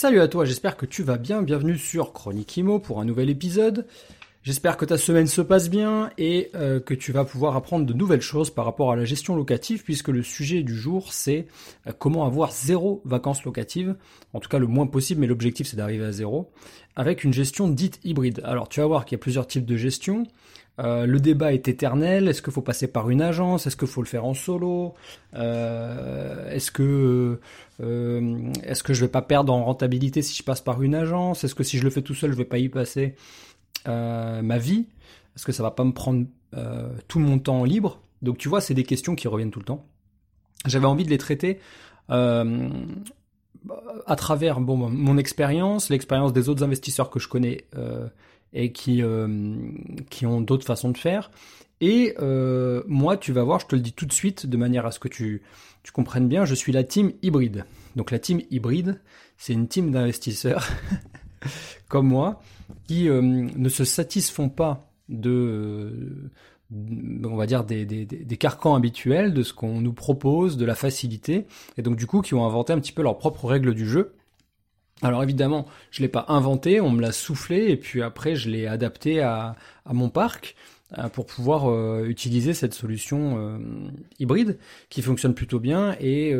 [0.00, 1.42] Salut à toi, j'espère que tu vas bien.
[1.42, 3.86] Bienvenue sur Chronique Imo pour un nouvel épisode.
[4.42, 7.92] J'espère que ta semaine se passe bien et euh, que tu vas pouvoir apprendre de
[7.92, 11.48] nouvelles choses par rapport à la gestion locative puisque le sujet du jour c'est
[11.86, 13.94] euh, comment avoir zéro vacances locatives,
[14.32, 16.50] en tout cas le moins possible mais l'objectif c'est d'arriver à zéro,
[16.96, 18.40] avec une gestion dite hybride.
[18.42, 20.26] Alors tu vas voir qu'il y a plusieurs types de gestion.
[20.80, 22.28] Euh, le débat est éternel.
[22.28, 23.66] Est-ce qu'il faut passer par une agence?
[23.66, 24.94] Est-ce qu'il faut le faire en solo?
[25.34, 27.38] Est-ce que
[27.78, 31.44] est-ce que je vais pas perdre en rentabilité si je passe par une agence?
[31.44, 33.14] Est-ce que si je le fais tout seul, je vais pas y passer
[33.88, 34.86] euh, ma vie?
[35.36, 38.00] Est-ce que ça va pas me prendre euh, tout mon temps libre?
[38.22, 39.86] Donc tu vois, c'est des questions qui reviennent tout le temps.
[40.66, 41.58] J'avais envie de les traiter
[42.10, 42.68] euh,
[44.06, 47.64] à travers mon expérience, l'expérience des autres investisseurs que je connais
[48.52, 49.02] et qui,
[50.10, 51.30] qui ont d'autres façons de faire.
[51.80, 52.14] Et
[52.86, 54.98] moi, tu vas voir, je te le dis tout de suite, de manière à ce
[54.98, 55.42] que tu,
[55.82, 57.64] tu comprennes bien, je suis la team hybride.
[57.96, 59.00] Donc la team hybride,
[59.36, 60.68] c'est une team d'investisseurs
[61.88, 62.40] comme moi
[62.86, 65.92] qui euh, ne se satisfont pas de,
[66.72, 70.64] euh, on va dire, des, des, des, carcans habituels, de ce qu'on nous propose, de
[70.64, 73.74] la facilité, et donc du coup qui ont inventé un petit peu leurs propres règles
[73.74, 74.14] du jeu.
[75.02, 78.66] Alors évidemment, je l'ai pas inventé, on me l'a soufflé, et puis après je l'ai
[78.66, 80.56] adapté à, mon parc
[80.98, 83.60] euh, pour pouvoir utiliser cette solution
[84.18, 86.34] hybride qui fonctionne plutôt bien et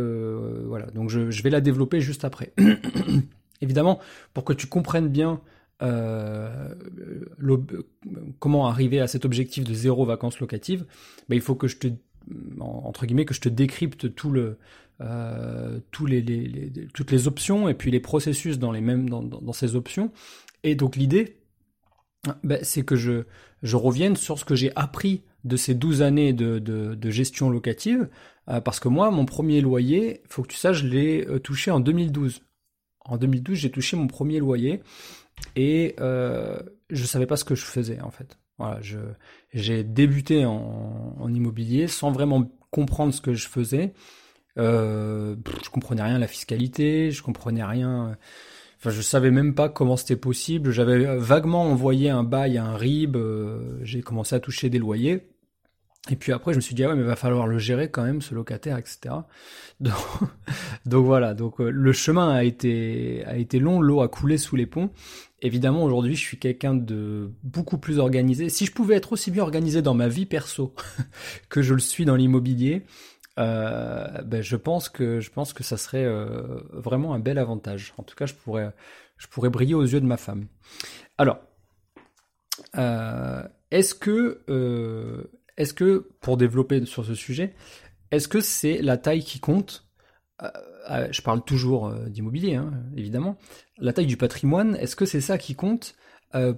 [0.67, 0.87] voilà.
[0.87, 2.53] Donc je, vais la développer juste après.
[3.63, 3.99] Évidemment
[4.33, 5.41] pour que tu comprennes bien
[5.83, 6.75] euh,
[8.39, 10.85] comment arriver à cet objectif de zéro vacances locatives,
[11.29, 11.89] ben, il faut que je te
[12.61, 14.59] entre guillemets que je te décrypte tout le
[15.01, 19.23] euh, tous les, les, toutes les options et puis les processus dans les mêmes dans,
[19.23, 20.13] dans ces options
[20.63, 21.39] et donc l'idée
[22.45, 23.25] ben, c'est que je
[23.63, 27.51] je revienne sur ce que j'ai appris de ces 12 années de, de, de gestion
[27.51, 28.09] locative
[28.49, 31.71] euh, parce que moi mon premier loyer faut que tu saches je l'ai euh, touché
[31.71, 32.43] en 2012
[33.07, 34.83] en 2012 j'ai touché mon premier loyer
[35.57, 36.59] et euh,
[36.91, 38.39] je savais pas ce que je faisais en fait.
[38.59, 38.81] Voilà,
[39.55, 43.95] j'ai débuté en, en, immobilier sans vraiment comprendre ce que je faisais.
[44.59, 48.17] Euh, je comprenais rien à la fiscalité, je comprenais rien.
[48.79, 50.71] Enfin, je savais même pas comment c'était possible.
[50.71, 53.17] J'avais vaguement envoyé un bail à un RIB.
[53.17, 55.29] Euh, j'ai commencé à toucher des loyers.
[56.09, 58.03] Et puis après, je me suis dit, ah ouais, mais va falloir le gérer quand
[58.03, 59.15] même, ce locataire, etc.
[59.81, 59.95] Donc,
[60.85, 64.55] donc voilà, donc euh, le chemin a été, a été long, l'eau a coulé sous
[64.55, 64.91] les ponts.
[65.41, 68.51] Évidemment, aujourd'hui, je suis quelqu'un de beaucoup plus organisé.
[68.51, 70.75] Si je pouvais être aussi bien organisé dans ma vie perso
[71.49, 72.85] que je le suis dans l'immobilier,
[73.41, 77.95] euh, ben je pense que je pense que ça serait euh, vraiment un bel avantage.
[77.97, 78.73] En tout cas, je pourrais
[79.17, 80.47] je pourrais briller aux yeux de ma femme.
[81.19, 81.39] Alors,
[82.77, 84.43] euh, est-ce que
[85.57, 87.55] est-ce que, pour développer sur ce sujet,
[88.11, 89.87] est-ce que c'est la taille qui compte?
[91.11, 93.37] Je parle toujours d'immobilier, hein, évidemment.
[93.79, 95.95] La taille du patrimoine, est-ce que c'est ça qui compte?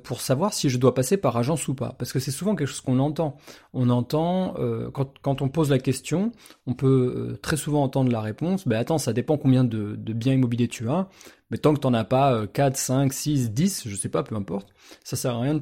[0.03, 1.95] Pour savoir si je dois passer par agence ou pas.
[1.99, 3.37] Parce que c'est souvent quelque chose qu'on entend.
[3.73, 4.55] On entend,
[4.93, 6.33] quand, on pose la question,
[6.67, 10.69] on peut très souvent entendre la réponse, ben attends, ça dépend combien de, biens immobiliers
[10.69, 11.09] tu as,
[11.51, 14.35] mais tant que tu n'en as pas 4, 5, 6, 10, je sais pas, peu
[14.35, 14.75] importe,
[15.05, 15.61] ça sert à rien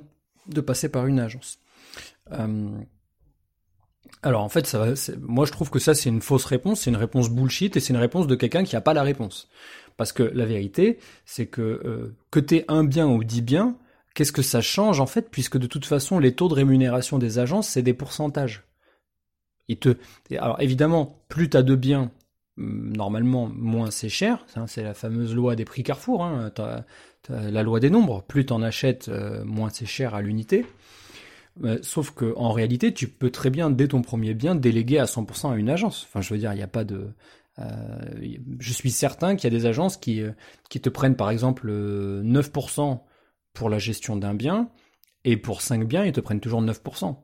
[0.48, 1.58] de passer par une agence.
[4.22, 4.84] Alors en fait, ça
[5.20, 7.92] moi je trouve que ça c'est une fausse réponse, c'est une réponse bullshit et c'est
[7.92, 9.48] une réponse de quelqu'un qui n'a pas la réponse.
[9.96, 13.76] Parce que la vérité, c'est que euh, que un bien ou dix biens,
[14.14, 17.38] qu'est-ce que ça change en fait, puisque de toute façon les taux de rémunération des
[17.38, 18.64] agences c'est des pourcentages.
[20.38, 22.10] Alors évidemment, plus t'as de biens,
[22.58, 24.44] hum, normalement moins c'est cher.
[24.66, 26.50] c'est la fameuse loi des prix Carrefour, hein,
[27.28, 28.22] la loi des nombres.
[28.26, 30.66] Plus t'en achètes, euh, moins c'est cher à l'unité.
[31.64, 35.04] Euh, sauf que en réalité, tu peux très bien, dès ton premier bien, déléguer à
[35.04, 36.06] 100% à une agence.
[36.08, 37.08] Enfin, je veux dire, il n'y a pas de...
[37.58, 37.64] Euh,
[38.58, 40.22] je suis certain qu'il y a des agences qui,
[40.70, 43.00] qui te prennent par exemple 9%
[43.52, 44.70] pour la gestion d'un bien,
[45.24, 47.16] et pour 5 biens, ils te prennent toujours 9%.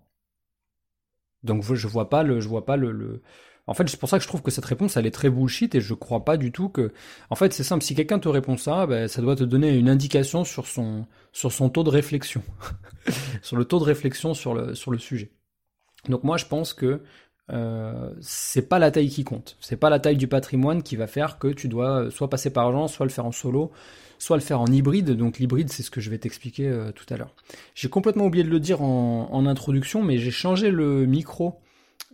[1.42, 3.22] Donc je vois pas le, je vois pas le,
[3.66, 5.74] en fait, c'est pour ça que je trouve que cette réponse, elle est très bullshit
[5.74, 6.92] et je crois pas du tout que.
[7.30, 7.82] En fait, c'est simple.
[7.82, 11.52] Si quelqu'un te répond ça, ben, ça doit te donner une indication sur son sur
[11.52, 12.42] son taux de réflexion,
[13.42, 15.32] sur le taux de réflexion sur le sujet.
[16.08, 17.02] Donc moi, je pense que
[17.52, 19.56] euh, c'est pas la taille qui compte.
[19.60, 22.68] C'est pas la taille du patrimoine qui va faire que tu dois soit passer par
[22.68, 23.72] agence, soit le faire en solo,
[24.18, 25.10] soit le faire en hybride.
[25.12, 27.34] Donc l'hybride, c'est ce que je vais t'expliquer tout à l'heure.
[27.74, 31.60] J'ai complètement oublié de le dire en, introduction, mais j'ai changé le micro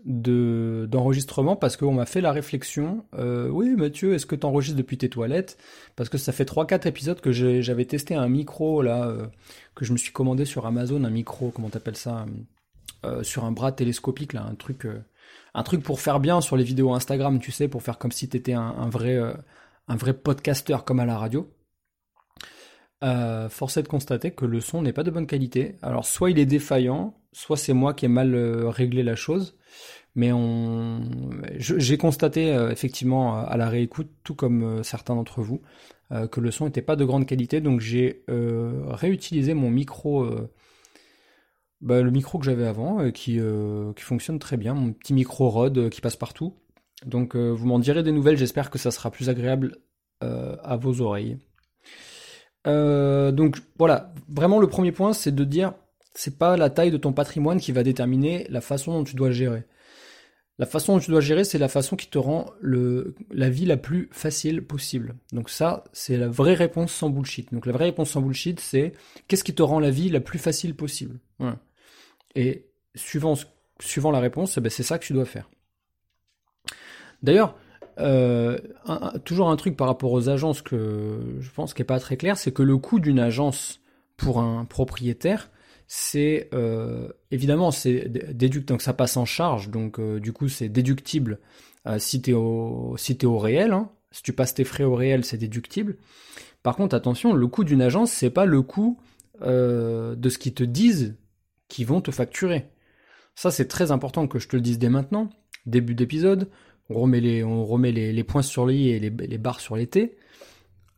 [0.05, 3.05] de d'enregistrement parce qu'on m'a fait la réflexion.
[3.15, 5.59] Euh, oui, Mathieu, est-ce que tu enregistres depuis tes toilettes?
[5.97, 9.27] Parce que ça fait 3-4 épisodes que j'avais testé un micro là euh,
[9.75, 12.27] que je me suis commandé sur Amazon, un micro, comment t'appelles ça
[13.05, 14.87] euh, Sur un bras télescopique là, un truc,
[15.55, 18.29] un truc pour faire bien sur les vidéos Instagram, tu sais, pour faire comme si
[18.29, 19.19] t'étais un, un vrai,
[19.89, 21.49] un vrai podcasteur comme à la radio.
[23.51, 25.77] Force est de constater que le son n'est pas de bonne qualité.
[25.83, 28.35] Alors soit il est défaillant, soit c'est moi qui ai mal
[28.67, 29.57] réglé la chose.
[30.15, 30.31] Mais
[31.57, 35.63] j'ai constaté euh, effectivement à la réécoute, tout comme euh, certains d'entre vous,
[36.13, 37.61] euh, que le son n'était pas de grande qualité.
[37.61, 40.29] Donc j'ai réutilisé mon micro,
[41.81, 43.41] bah, le micro que j'avais avant, qui,
[43.97, 46.55] qui fonctionne très bien, mon petit micro Rode qui passe partout.
[47.07, 48.37] Donc vous m'en direz des nouvelles.
[48.37, 49.79] J'espère que ça sera plus agréable
[50.21, 51.39] à vos oreilles.
[52.65, 55.75] Donc voilà, vraiment le premier point, c'est de dire
[56.15, 59.29] c'est pas la taille de ton patrimoine qui va déterminer la façon dont tu dois
[59.29, 59.65] le gérer.
[60.59, 63.65] La façon dont tu dois gérer, c'est la façon qui te rend le, la vie
[63.65, 65.17] la plus facile possible.
[65.33, 67.53] Donc ça, c'est la vraie réponse sans bullshit.
[67.53, 68.93] Donc la vraie réponse sans bullshit, c'est
[69.27, 71.19] qu'est-ce qui te rend la vie la plus facile possible?
[72.35, 73.35] Et suivant,
[73.81, 75.51] suivant la réponse, eh ben, c'est ça que tu dois faire.
[77.23, 77.57] D'ailleurs,
[77.99, 78.59] euh,
[79.25, 82.37] toujours un truc par rapport aux agences que je pense qui n'est pas très clair,
[82.37, 83.81] c'est que le coût d'une agence
[84.17, 85.51] pour un propriétaire,
[85.87, 90.71] c'est euh, évidemment c'est déduct donc ça passe en charge donc euh, du coup c'est
[90.71, 91.39] déductible
[91.99, 93.91] si t'es au si es au réel hein.
[94.13, 95.97] si tu passes tes frais au réel c'est déductible.
[96.63, 98.99] Par contre attention le coût d'une agence c'est pas le coût
[99.41, 101.17] de ce qu'ils te disent
[101.69, 102.69] qu'ils vont te facturer.
[103.35, 105.29] Ça c'est très important que je te le dise dès maintenant
[105.67, 106.49] début d'épisode
[106.97, 110.17] on remet les points sur les et les, barres sur les t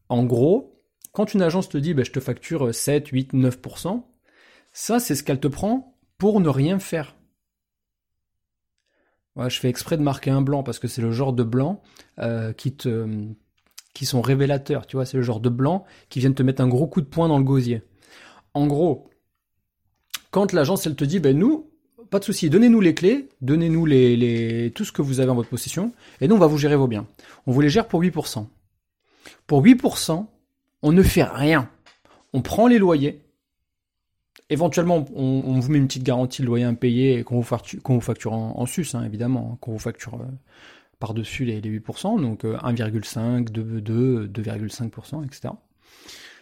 [0.09, 0.81] en gros
[1.13, 4.03] quand une agence te dit bah, je te facture 7 8 9%
[4.77, 7.15] ça, c'est ce qu'elle te prend pour ne rien faire.
[9.37, 11.81] je fais exprès de marquer un blanc parce que c'est le genre de blanc
[12.19, 13.33] euh, qui te
[13.95, 16.67] qui sont révélateurs, tu vois, c'est le genre de blanc qui viennent te mettre un
[16.67, 17.83] gros coup de poing dans le gosier.
[18.53, 19.09] En gros,
[20.33, 21.71] quand l'agence te dit ben nous,
[22.15, 25.49] pas de souci, donnez-nous les clés, donnez-nous les, tout ce que vous avez en votre
[25.49, 27.09] possession, et nous on va vous gérer vos biens.
[27.49, 28.47] On vous les gère pour 8%.
[29.49, 30.25] Pour 8%,
[30.83, 31.69] on ne fait rien.
[32.33, 33.21] On prend les loyers,
[34.49, 38.01] éventuellement, on, vous met une petite garantie de loyer impayé et qu'on vous facture, vous
[38.01, 40.25] facture en, sus, hein, évidemment, hein, qu'on vous facture euh,
[41.01, 45.53] par-dessus les, 8%, donc 1,5, 2, 2,5%, etc.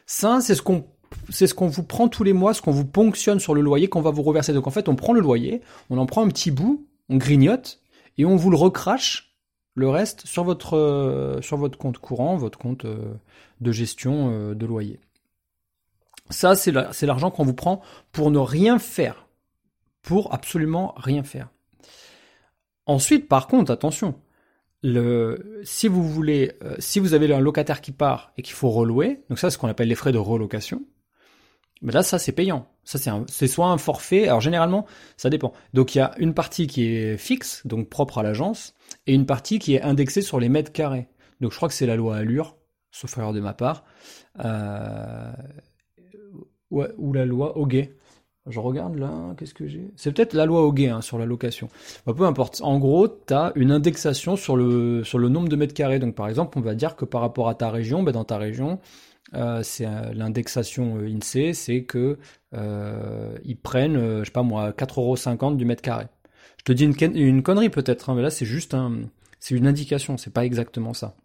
[0.04, 0.84] Ça, c'est ce qu'on
[1.31, 3.88] c'est ce qu'on vous prend tous les mois, ce qu'on vous ponctionne sur le loyer
[3.88, 4.53] qu'on va vous reverser.
[4.53, 5.61] Donc en fait, on prend le loyer,
[5.91, 7.81] on en prend un petit bout, on grignote
[8.19, 9.37] et on vous le recrache
[9.75, 11.41] le reste sur votre euh,
[11.79, 13.14] compte courant, votre compte euh,
[13.61, 15.00] de gestion de loyer.
[16.31, 16.73] Ça, c'est
[17.06, 19.26] l'argent qu'on vous prend pour ne rien faire.
[20.03, 21.50] Pour absolument rien faire.
[22.87, 24.15] Ensuite, par contre, attention,
[24.82, 29.20] si vous voulez, euh, si vous avez un locataire qui part et qu'il faut relouer,
[29.29, 30.82] donc ça, c'est ce qu'on appelle les frais de relocation.
[31.82, 32.67] Là, ça, c'est payant.
[32.84, 34.29] Ça, c'est soit un forfait.
[34.29, 34.87] Alors, généralement,
[35.17, 35.52] ça dépend.
[35.75, 38.75] Donc, il y a une partie qui est fixe, donc propre à l'agence,
[39.06, 41.08] et une partie qui est indexée sur les mètres carrés.
[41.40, 42.56] Donc, je crois que c'est la loi Allure,
[42.90, 43.84] sauf erreur de ma part.
[44.44, 45.32] Euh,
[46.70, 47.94] ou la loi Hoguet.
[48.46, 49.93] Je regarde là, qu'est-ce que j'ai?
[49.94, 51.69] C'est peut-être la loi Hoguet hein, sur la location.
[52.06, 52.60] Bah, peu importe.
[52.62, 56.01] En gros, tu as une indexation sur le, nombre de mètres carrés.
[56.01, 58.39] Donc par exemple, on va dire que par rapport à ta région, bah, dans ta
[58.39, 58.81] région,
[59.62, 62.19] c'est euh, l'indexation euh, INSEE, c'est que
[62.53, 66.06] ils prennent, je sais pas moi, 4,50€ du mètre carré.
[66.58, 69.01] Je te dis une, connerie peut-être, hein, mais là c'est juste un,
[69.41, 71.17] c'est une indication, c'est pas exactement ça.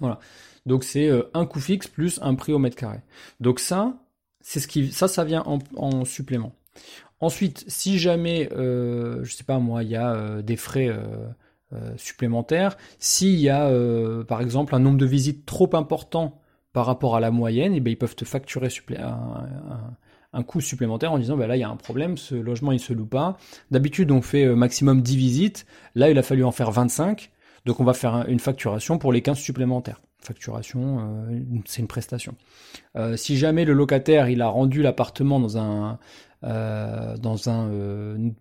[0.00, 0.18] Voilà.
[0.64, 3.00] Donc c'est un coût fixe plus un prix au mètre carré.
[3.40, 3.94] Donc ça,
[4.40, 6.54] c'est ce qui, ça, ça vient en, supplément.
[7.20, 11.26] Ensuite, si jamais, euh, je sais pas moi, il y a euh, des frais euh,
[11.74, 13.70] euh, supplémentaires, s'il y a,
[14.26, 16.40] par exemple, un nombre de visites trop important
[16.72, 18.68] par rapport à la moyenne, eh ben, ils peuvent te facturer
[20.32, 22.80] un, coût supplémentaire en disant, ben là, il y a un problème, ce logement, il
[22.80, 23.36] se loue pas.
[23.70, 25.66] D'habitude, on fait maximum 10 visites.
[25.94, 27.30] Là, il a fallu en faire 25.
[27.64, 32.34] Donc, on va faire une facturation pour les 15 supplémentaires facturation, euh, c'est une prestation.
[32.96, 35.98] Euh, si jamais le locataire il a rendu l'appartement dans un
[36.44, 37.16] euh,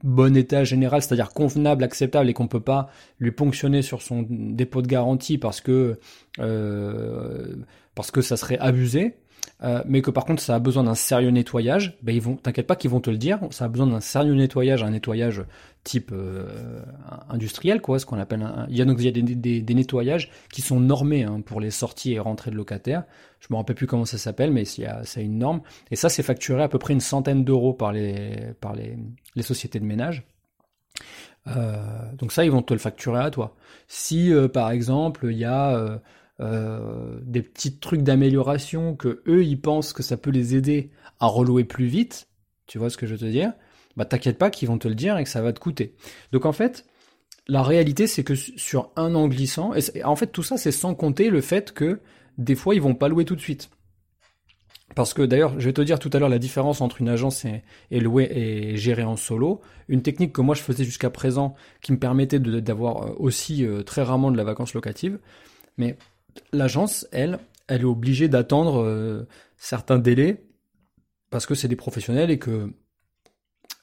[0.04, 4.82] bon état général, c'est-à-dire convenable, acceptable, et qu'on peut pas lui ponctionner sur son dépôt
[4.82, 6.00] de garantie parce que
[7.98, 9.16] parce que ça serait abusé,
[9.64, 12.68] euh, mais que par contre ça a besoin d'un sérieux nettoyage, ben ils vont, t'inquiète
[12.68, 15.44] pas qu'ils vont te le dire, ça a besoin d'un sérieux nettoyage, un nettoyage
[15.84, 16.84] type euh,
[17.28, 19.74] industriel, quoi, ce qu'on appelle un, il y a donc il y a des, des,
[19.74, 23.04] nettoyages qui sont normés hein, pour les sorties et rentrées de locataires.
[23.40, 24.86] Je me rappelle plus comment ça s'appelle, mais c'est
[25.24, 25.62] une norme.
[25.90, 28.96] Et ça, c'est facturé à peu près une centaine d'euros par les par les,
[29.36, 30.28] les sociétés de ménage.
[31.48, 31.78] Euh,
[32.18, 33.56] donc ça, ils vont te le facturer à toi.
[33.88, 36.00] Si par exemple il y a
[36.40, 41.28] euh, des petits trucs d'amélioration que eux ils pensent que ça peut les aider à
[41.28, 42.28] relouer plus vite,
[42.68, 43.54] tu vois ce que je veux te dire?
[43.96, 45.96] Bah t'inquiète pas qu'ils vont te le dire et que ça va te coûter.
[46.32, 46.86] Donc en fait,
[47.48, 49.72] la réalité c'est que sur un an glissant,
[50.04, 52.02] en fait tout ça c'est sans compter le fait que
[52.38, 53.70] des fois ils vont pas louer tout de suite.
[54.96, 57.46] Parce que d'ailleurs, je vais te dire tout à l'heure la différence entre une agence
[57.46, 59.62] et, et louer et gérer en solo.
[59.90, 63.84] Une technique que moi je faisais jusqu'à présent qui me permettait d'avoir euh, aussi euh,
[63.84, 65.20] très rarement de la vacance locative.
[65.78, 65.98] Mais
[66.52, 69.28] l'agence, elle, elle est obligée d'attendre euh,
[69.58, 70.44] certains délais
[71.30, 72.72] parce que c'est des professionnels et que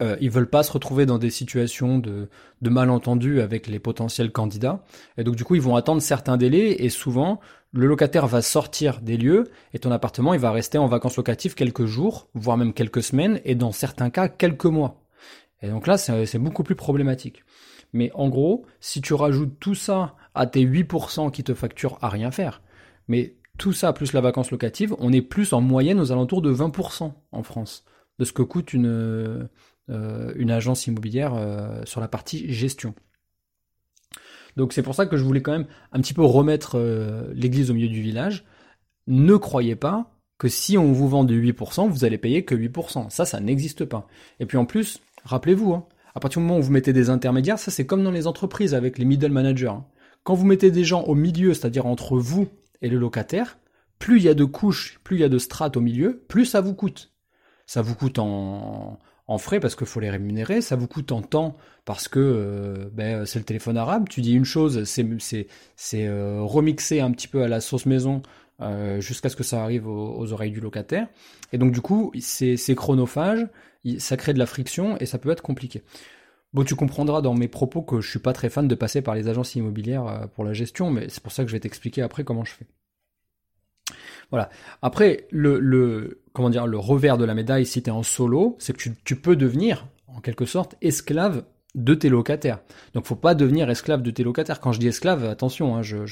[0.03, 2.29] euh, ils veulent pas se retrouver dans des situations de,
[2.63, 4.85] de malentendus avec les potentiels candidats.
[5.19, 7.41] Et donc du coup, ils vont attendre certains délais et souvent,
[7.73, 11.55] le locataire va sortir des lieux et ton appartement, il va rester en vacances locatives
[11.55, 15.03] quelques jours, voire même quelques semaines et dans certains cas, quelques mois.
[15.63, 17.45] Et donc là, c'est beaucoup plus problématique.
[17.93, 22.09] Mais en gros, si tu rajoutes tout ça à tes 8% qui te facturent à
[22.09, 22.63] rien faire,
[23.09, 26.53] mais tout ça plus la vacance locative, on est plus en moyenne aux alentours de
[26.53, 27.85] 20% en France
[28.19, 28.87] de ce que coûte une,
[29.91, 32.95] euh, agence immobilière euh, sur la partie gestion.
[34.57, 37.71] Donc c'est pour ça que je voulais quand même un petit peu remettre euh, l'église
[37.71, 38.45] au milieu du village.
[39.07, 43.11] Ne croyez pas que si on vous vend de 8%, vous allez payer que 8%.
[43.11, 44.07] Ça, ça n'existe pas.
[44.41, 47.59] Et puis en plus, rappelez-vous, hein, à partir du moment où vous mettez des intermédiaires,
[47.59, 49.69] ça c'est comme dans les entreprises avec les middle managers.
[49.69, 49.85] Hein.
[50.25, 52.49] Quand vous mettez des gens au milieu, c'est-à-dire entre vous
[52.81, 53.59] et le locataire,
[53.99, 56.47] plus il y a de couches, plus il y a de strates au milieu, plus
[56.47, 57.13] ça vous coûte.
[57.67, 58.99] Ça vous coûte en,
[59.39, 63.27] frais parce qu'il faut les rémunérer, ça vous coûte en temps parce que euh, ben,
[63.27, 64.09] c'est le téléphone arabe.
[64.09, 65.47] Tu dis une chose, c'est
[65.95, 68.23] euh, remixer un petit peu à la sauce maison
[68.61, 71.09] euh, jusqu'à ce que ça arrive aux, aux, oreilles du locataire.
[71.53, 73.47] Et donc du coup, c'est chronophage,
[73.99, 75.83] ça crée de la friction et ça peut être compliqué.
[76.55, 79.17] Bon, tu comprendras dans mes propos que je suis pas très fan de passer par
[79.17, 82.01] les agences immobilières euh, pour la gestion, mais c'est pour ça que je vais t'expliquer
[82.01, 82.67] après comment je fais.
[84.31, 84.51] Voilà.
[84.81, 88.57] Après, le, le, comment dire, le revers de la médaille, si tu es en solo,
[88.61, 91.45] c'est que tu, peux devenir, en quelque sorte, esclave
[91.75, 92.61] de tes locataires.
[92.95, 94.61] Donc faut pas devenir esclave de tes locataires.
[94.61, 96.05] Quand je dis esclave, attention, hein, je,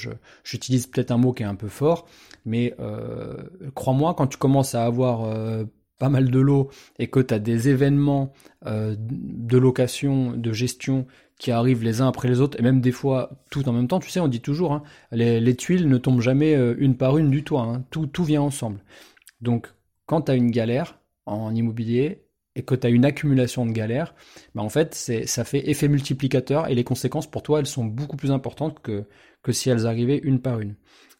[0.43, 2.05] j'utilise peut-être un mot qui est un peu fort,
[2.45, 3.37] mais euh,
[3.75, 5.63] crois-moi, quand tu commences à avoir euh,
[5.97, 6.69] pas mal de lots
[6.99, 8.33] et que tu as des événements
[8.65, 11.07] euh, de location, de gestion
[11.39, 13.99] qui arrivent les uns après les autres, et même des fois tout en même temps,
[13.99, 17.29] tu sais, on dit toujours, hein, les, tuiles ne tombent jamais euh, une par une
[17.29, 18.79] du toit, hein, tout, vient ensemble.
[19.41, 19.73] Donc
[20.05, 22.23] quand tu as une galère en immobilier
[22.55, 24.13] et que tu as une accumulation de galères,
[24.55, 28.15] bah en fait, ça fait effet multiplicateur et les conséquences pour toi, elles sont beaucoup
[28.15, 29.05] plus importantes que,
[29.41, 30.75] que si elles arrivaient une par une.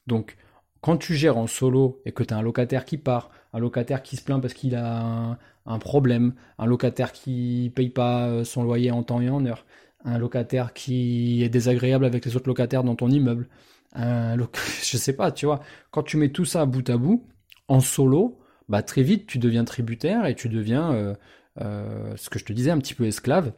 [0.07, 0.37] Donc
[0.83, 4.03] quand tu gères en solo et que tu as un locataire qui part, un locataire
[4.03, 8.63] qui se plaint parce qu'il a un, problème, un locataire qui paye pas euh, son
[8.63, 9.65] loyer en temps et en heure,
[10.03, 13.47] un locataire qui est désagréable avec les autres locataires dans ton immeuble,
[13.93, 14.35] un
[14.83, 17.25] je sais pas, tu vois, quand tu mets tout ça bout à bout,
[17.69, 21.15] en solo, bah très vite tu deviens tributaire et tu deviens, euh,
[21.61, 23.53] euh, ce que je te disais, un petit peu esclave,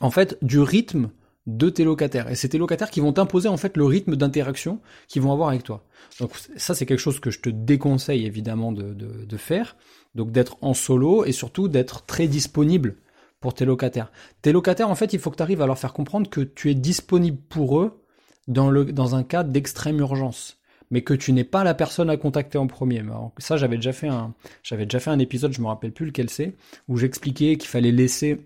[0.00, 1.10] en fait, du rythme
[1.46, 2.30] de tes locataires.
[2.30, 5.48] Et c'est tes locataires qui vont t'imposer en fait le rythme d'interaction qu'ils vont avoir
[5.48, 5.84] avec toi.
[6.20, 9.76] Donc ça c'est quelque chose que je te déconseille évidemment de, de, faire.
[10.14, 12.96] Donc d'être en solo et surtout d'être très disponible
[13.40, 14.12] pour tes locataires.
[14.42, 16.70] Tes locataires en fait il faut que tu arrives à leur faire comprendre que tu
[16.70, 18.04] es disponible pour eux
[18.46, 20.58] dans, le, dans un cas d'extrême urgence
[20.92, 23.02] mais que tu n'es pas la personne à contacter en premier.
[23.38, 26.28] ça, j'avais déjà fait un, j'avais déjà fait un épisode, je me rappelle plus lequel
[26.28, 26.54] c'est,
[26.86, 28.44] où j'expliquais qu'il fallait laisser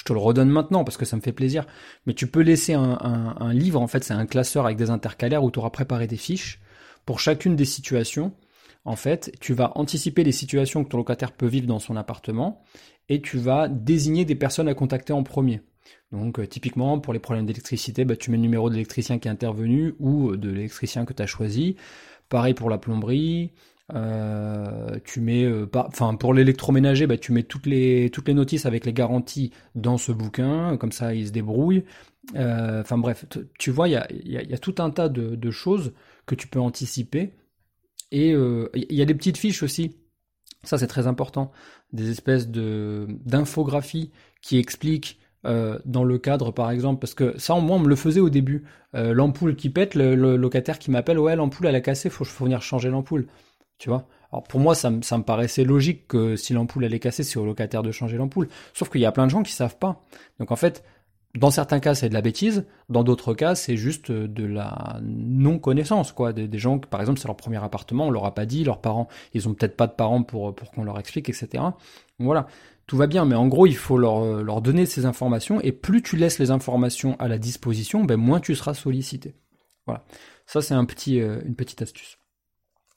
[0.00, 1.66] Je te le redonne maintenant parce que ça me fait plaisir.
[2.06, 5.50] Mais tu peux laisser un, livre, en fait, c'est un classeur avec des intercalaires où
[5.50, 6.58] tu auras préparé des fiches.
[7.04, 8.32] Pour chacune des situations,
[8.86, 12.62] en fait, tu vas anticiper les situations que ton locataire peut vivre dans son appartement
[13.10, 15.60] et tu vas désigner des personnes à contacter en premier.
[16.12, 19.28] Donc euh, typiquement pour les problèmes d'électricité, bah, tu mets le numéro de l'électricien qui
[19.28, 21.76] est intervenu ou de l'électricien que tu as choisi.
[22.30, 23.52] Pareil pour la plomberie,
[23.94, 28.66] euh, tu mets, euh, enfin pour l'électroménager, bah, tu mets toutes les toutes les notices
[28.66, 31.84] avec les garanties dans ce bouquin, comme ça il se débrouille.
[32.36, 33.24] Euh, enfin bref,
[33.58, 35.92] tu vois, il y a, y, a, tout un tas de, choses
[36.26, 37.34] que tu peux anticiper.
[38.12, 39.96] Et il y a des petites fiches aussi.
[40.62, 41.50] Ça c'est très important,
[41.92, 44.10] des espèces de d'infographies
[44.42, 48.20] qui expliquent dans le cadre, par exemple, parce que ça, moi, on me le faisait
[48.20, 48.64] au début.
[48.92, 52.62] l'ampoule qui pète, le, locataire qui m'appelle, ouais, l'ampoule, elle a cassé, faut, faut venir
[52.62, 53.26] changer l'ampoule
[53.80, 54.06] tu vois.
[54.30, 57.46] Alors pour moi, ça, me- paraissait logique que si l'ampoule elle est cassée, c'est au
[57.46, 58.48] locataire de changer l'ampoule.
[58.74, 60.04] Sauf qu'il y a plein de gens qui savent pas.
[60.38, 60.84] Donc en fait,
[61.34, 62.66] dans certains cas, c'est de la bêtise.
[62.88, 66.32] Dans d'autres cas, c'est juste de la non-connaissance, quoi.
[66.32, 68.80] Des, gens, que, par exemple, c'est leur premier appartement, on leur a pas dit, leurs
[68.80, 71.62] parents, ils ont peut-être pas de parents pour, pour qu'on leur explique, etc.
[72.18, 72.46] Voilà.
[72.86, 76.02] Tout va bien, mais en gros, il faut leur, leur donner ces informations, et plus
[76.02, 79.34] tu laisses les informations à la disposition, ben, moins tu seras sollicité.
[79.86, 80.04] Voilà.
[80.46, 82.19] Ça, c'est un petit, euh, une petite astuce.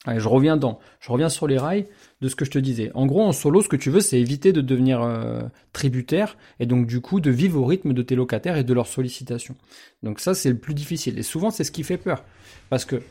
[0.06, 1.86] Je reviens dans, je reviens sur les rails
[2.20, 2.90] de ce que je te disais.
[2.94, 5.42] En gros, en solo, ce que tu veux, c'est éviter de devenir euh,
[5.72, 8.86] tributaire et donc du coup de vivre au rythme de tes locataires et de leurs
[8.86, 9.56] sollicitations.
[10.02, 11.18] Donc ça, c'est le plus difficile.
[11.18, 12.22] Et souvent, c'est ce qui fait peur,
[12.68, 13.02] parce que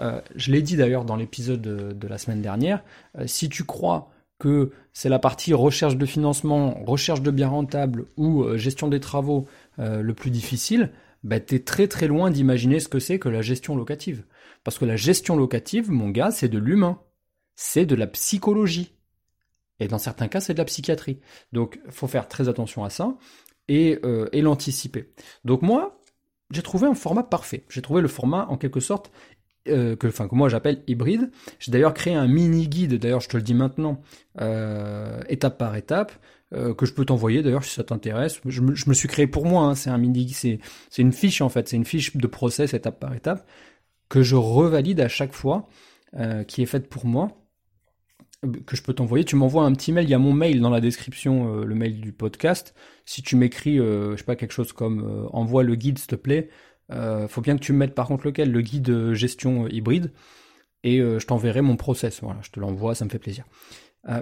[0.00, 2.82] euh, je l'ai dit d'ailleurs dans l'épisode de, la semaine dernière.
[3.18, 8.06] euh, si tu crois que c'est la partie recherche de financement, recherche de biens rentables
[8.16, 9.46] ou euh, gestion des travaux
[9.78, 10.90] le plus difficile,
[11.24, 14.24] bah, tu très très loin d'imaginer ce que c'est que la gestion locative.
[14.64, 17.00] Parce que la gestion locative, mon gars, c'est de l'humain.
[17.54, 18.94] C'est de la psychologie.
[19.80, 21.20] Et dans certains cas, c'est de la psychiatrie.
[21.52, 23.16] Donc, faut faire très attention à ça
[23.68, 25.12] et, euh, et l'anticiper.
[25.44, 26.00] Donc moi,
[26.50, 27.64] j'ai trouvé un format parfait.
[27.68, 29.10] J'ai trouvé le format en quelque sorte
[29.68, 31.30] euh, que, enfin, que moi j'appelle hybride.
[31.58, 32.94] J'ai d'ailleurs créé un mini guide.
[32.98, 34.00] D'ailleurs, je te le dis maintenant,
[34.40, 36.12] euh, étape par étape,
[36.76, 37.42] que je peux t'envoyer.
[37.42, 39.64] D'ailleurs, si ça t'intéresse, je me, suis créé pour moi.
[39.64, 39.74] hein.
[39.74, 40.58] c'est un mini, c'est
[40.98, 41.66] une fiche en fait.
[41.66, 43.48] C'est une fiche de process étape par étape
[44.12, 45.70] que je revalide à chaque fois,
[46.18, 47.30] euh, qui est faite pour moi,
[48.66, 49.24] que je peux t'envoyer.
[49.24, 51.74] Tu m'envoies un petit mail, il y a mon mail dans la description, euh, le
[51.74, 52.74] mail du podcast.
[53.06, 56.14] Si tu m'écris, euh, je sais pas, quelque chose comme envoie le guide, s'il te
[56.14, 56.50] plaît.
[57.28, 60.12] Faut bien que tu me mettes par contre lequel, le guide gestion hybride,
[60.84, 62.20] et je t'enverrai mon process.
[62.22, 63.46] Voilà, je te l'envoie, ça me fait plaisir.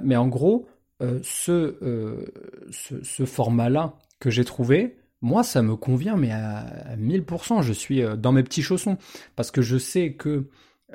[0.04, 0.68] Mais en gros,
[1.00, 2.28] ce,
[2.70, 7.62] ce, ce format-là que j'ai trouvé, moi, ça me convient, mais à, à 1000%.
[7.62, 8.96] Je suis euh, dans mes petits chaussons.
[9.36, 10.46] Parce que je sais que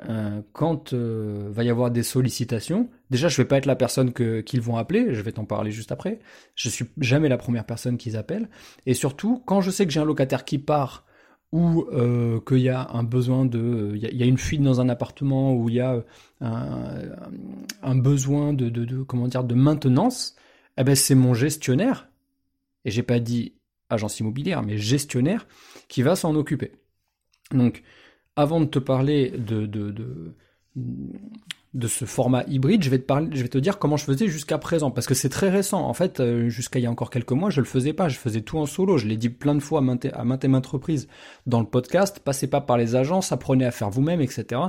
[0.08, 4.12] euh, quand euh, va y avoir des sollicitations, déjà, je vais pas être la personne
[4.12, 5.14] qu'ils vont appeler.
[5.14, 6.18] Je vais t'en parler juste après.
[6.54, 8.48] Je suis jamais la première personne qu'ils appellent.
[8.86, 11.04] Et surtout, quand je sais que j'ai un locataire qui part
[11.52, 14.88] ou euh, qu'il y a un besoin de, il y, a- une fuite dans un
[14.88, 16.02] appartement, ou il y a
[16.40, 20.34] un, besoin de, de maintenance,
[20.76, 22.08] eh ben c'est mon gestionnaire,
[22.84, 23.54] et j'ai pas dit
[23.90, 25.46] agence immobilière, mais gestionnaire,
[25.88, 26.72] qui va s'en occuper.
[27.50, 27.82] Donc,
[28.34, 30.34] avant de te parler de, de, de,
[31.76, 35.12] de ce format hybride, je vais te dire comment je faisais jusqu'à présent, parce que
[35.12, 35.86] c'est très récent.
[35.86, 38.16] En fait, euh, jusqu'à il y a encore quelques mois, je le faisais pas, je
[38.16, 38.96] faisais tout en solo.
[38.96, 41.06] Je l'ai dit plein de fois à maintes, à maintes et maintes reprises
[41.44, 42.18] dans le podcast.
[42.18, 44.60] Passez pas par les agences, apprenez à faire vous-même, etc.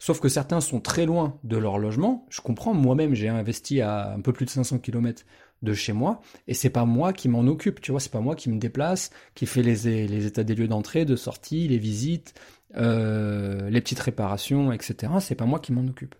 [0.00, 2.26] Sauf que certains sont très loin de leur logement.
[2.30, 5.22] Je comprends, moi-même, j'ai investi à un peu plus de 500 km
[5.62, 8.34] de chez moi, et c'est pas moi qui m'en occupe, tu vois, c'est pas moi
[8.34, 12.34] qui me déplace, qui fait les, les états des lieux d'entrée, de sortie, les visites,
[12.76, 15.14] euh, les petites réparations, etc.
[15.20, 16.14] C'est pas moi qui m'en occupe.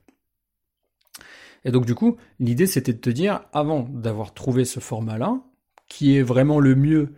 [1.67, 5.43] Et donc du coup, l'idée c'était de te dire, avant d'avoir trouvé ce format-là,
[5.89, 7.13] qui est vraiment le mieux,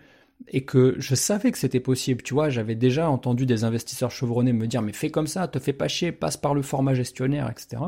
[0.48, 4.54] et que je savais que c'était possible, tu vois, j'avais déjà entendu des investisseurs chevronnés
[4.54, 7.50] me dire, mais fais comme ça, te fais pas chier, passe par le format gestionnaire,
[7.50, 7.82] etc.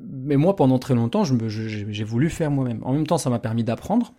[0.00, 2.82] Mais moi, pendant très longtemps, j'ai voulu faire moi-même.
[2.84, 4.14] En même temps, ça m'a permis d'apprendre.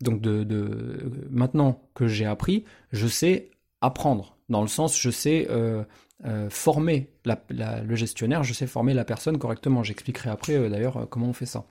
[0.00, 4.36] Donc de, de maintenant que j'ai appris, je sais apprendre.
[4.48, 5.84] Dans le sens, je sais euh,
[6.24, 7.10] euh, former
[7.50, 9.82] le gestionnaire, je sais former la personne correctement.
[9.82, 11.66] J'expliquerai après euh, d'ailleurs euh, comment on fait ça.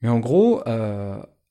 [0.00, 0.62] Mais en gros,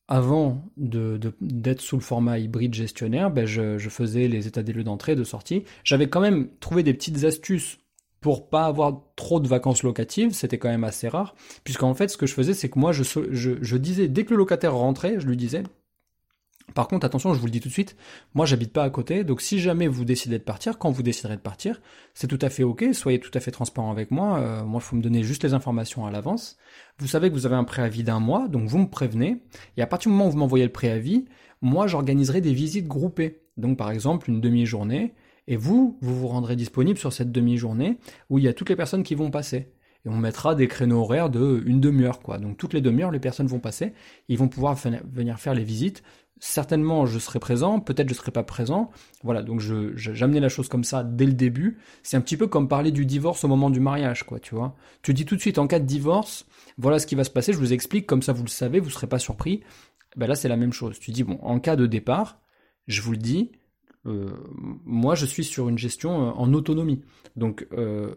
[0.08, 5.16] avant d'être sous le format hybride gestionnaire, ben je, faisais les états des lieux d'entrée
[5.16, 5.64] de sortie.
[5.84, 7.80] J'avais quand même trouvé des petites astuces
[8.22, 12.18] pour pas avoir trop de vacances locatives, c'était quand même assez rare, puisqu'en fait ce
[12.18, 15.38] que je faisais c'est que moi je disais, dès que le locataire rentrait, je lui
[15.38, 15.64] disais,
[16.74, 17.96] par contre attention je vous le dis tout de suite,
[18.34, 21.36] moi j'habite pas à côté, donc si jamais vous décidez de partir, quand vous déciderez
[21.36, 21.82] de partir,
[22.14, 24.86] c'est tout à fait ok, soyez tout à fait transparent avec moi, euh, moi il
[24.86, 26.58] faut me donner juste les informations à l'avance,
[26.98, 29.44] vous savez que vous avez un préavis d'un mois, donc vous me prévenez,
[29.78, 31.26] et à partir du moment où vous m'envoyez le préavis,
[31.62, 35.14] moi j'organiserai des visites groupées, donc par exemple une demi-journée,
[35.48, 38.00] et vous, vous vous rendrez disponible sur cette demi-journée
[38.32, 39.72] où il y a toutes les personnes qui vont passer.
[40.04, 42.40] Et on mettra des créneaux horaires de une demi-heure, quoi.
[42.40, 43.94] Donc toutes les demi-heures, les personnes vont passer,
[44.28, 46.02] ils vont pouvoir ven- venir faire les visites.
[46.40, 48.92] Certainement, je serai présent, peut-être je serai pas présent.
[49.24, 51.78] Voilà, donc je, j'amenais la chose comme ça dès le début.
[52.04, 54.76] C'est un petit peu comme parler du divorce au moment du mariage, quoi, tu vois.
[55.02, 56.46] Tu dis tout de suite en cas de divorce,
[56.78, 58.90] voilà ce qui va se passer, je vous explique, comme ça vous le savez, vous
[58.90, 59.64] serez pas surpris.
[60.16, 61.00] Ben là, c'est la même chose.
[61.00, 62.42] Tu dis, bon, en cas de départ,
[62.88, 63.52] je vous le dis,
[64.06, 64.32] euh,
[64.86, 67.02] moi, je suis sur une gestion euh, en autonomie.
[67.36, 68.14] Donc, euh,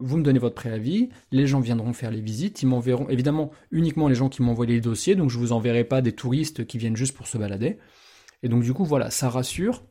[0.00, 4.08] vous me donnez votre préavis, les gens viendront faire les visites, ils m'enverront, évidemment, uniquement
[4.08, 6.96] les gens qui m'envoient les dossiers, donc je vous enverrai pas des touristes qui viennent
[6.96, 7.78] juste pour se balader.
[8.42, 9.82] Et donc, du coup, voilà, ça rassure.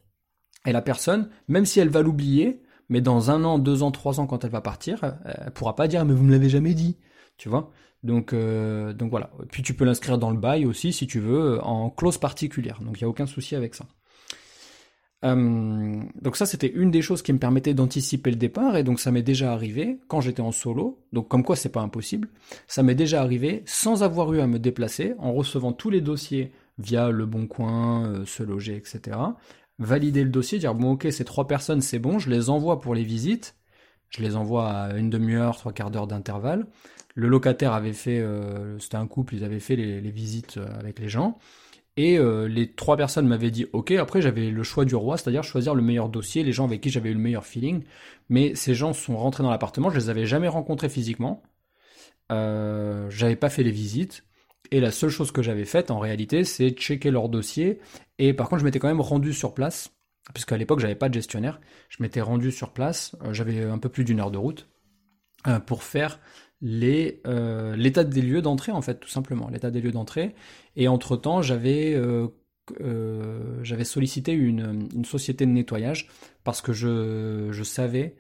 [0.66, 4.20] Et la personne, même si elle va l'oublier, mais dans un an, deux ans, trois
[4.20, 6.98] ans, quand elle va partir, elle pourra pas dire mais vous me l'avez jamais dit,
[7.38, 7.72] tu vois?
[8.04, 9.32] Donc, euh, donc voilà.
[9.52, 12.80] Puis tu peux l'inscrire dans le bail aussi si tu veux en clause particulière.
[12.82, 13.86] Donc il y a aucun souci avec ça.
[15.26, 19.00] Euh, donc ça c'était une des choses qui me permettait d'anticiper le départ et donc
[19.00, 21.04] ça m'est déjà arrivé quand j'étais en solo.
[21.14, 22.30] Donc comme quoi c'est pas impossible.
[22.68, 26.52] Ça m'est déjà arrivé sans avoir eu à me déplacer, en recevant tous les dossiers
[26.78, 29.18] via le Bon Coin, euh, se loger, etc.
[29.80, 32.96] Valider le dossier, dire bon ok ces trois personnes c'est bon, je les envoie pour
[32.96, 33.56] les visites.
[34.10, 36.68] Je les envoie à une demi-heure, trois quarts d'heure d'intervalle.
[37.16, 41.00] Le locataire avait fait, euh, c'était un couple, ils avaient fait les, visites euh, avec
[41.00, 41.40] les gens.
[41.98, 43.92] Et euh, les trois personnes m'avaient dit OK.
[43.92, 46.92] Après, j'avais le choix du roi, c'est-à-dire choisir le meilleur dossier, les gens avec qui
[46.92, 47.84] j'avais eu le meilleur feeling.
[48.30, 51.42] Mais ces gens sont rentrés dans l'appartement, je les avais jamais rencontrés physiquement.
[52.32, 54.24] Euh, j'avais pas fait les visites.
[54.70, 57.80] Et la seule chose que j'avais faite, en réalité, c'est checker leur dossier.
[58.20, 59.90] Et par contre, je m'étais quand même rendu sur place,
[60.34, 61.60] puisqu'à l'époque, j'avais pas de gestionnaire.
[61.90, 64.68] Je m'étais rendu sur place, j'avais un peu plus d'une heure de route,
[65.66, 66.20] pour faire
[66.62, 70.36] les euh, l'état des lieux d'entrée en fait tout simplement l'état des lieux d'entrée.
[70.76, 72.28] Et entre temps j'avais euh,
[72.82, 76.10] euh, j'avais sollicité une, une, société de nettoyage
[76.44, 78.16] parce que je, je savais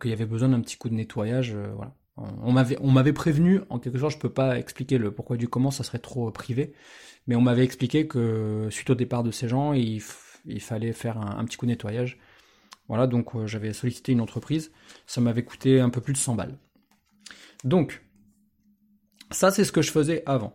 [0.00, 1.94] qu'il y avait besoin d'un petit coup de nettoyage voilà.
[2.16, 5.48] On m'avait on m'avait prévenu en quelque sorte je peux pas expliquer le pourquoi du
[5.48, 6.74] comment ça serait trop privé
[7.26, 10.02] mais on m'avait expliqué que suite au départ de ces gens il,
[10.44, 12.18] il fallait faire un, un, petit coup de nettoyage.
[12.88, 14.72] Voilà donc j'avais sollicité une entreprise.
[15.06, 16.58] Ça m'avait coûté un peu plus de 100 balles
[17.64, 18.04] donc,
[19.30, 20.54] ça c'est ce que je faisais avant.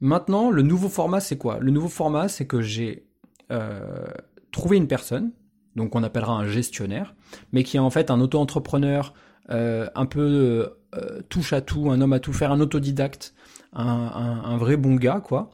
[0.00, 1.58] Maintenant, le nouveau format c'est quoi?
[1.60, 3.06] Le nouveau format c'est que j'ai
[3.50, 4.06] euh,
[4.52, 5.32] trouvé une personne,
[5.76, 7.14] donc on appellera un gestionnaire,
[7.52, 9.14] mais qui est en fait un auto-entrepreneur
[9.50, 13.34] euh, un peu euh, touche à tout, un homme à tout faire, un autodidacte,
[13.72, 15.50] un, vrai bon gars quoi.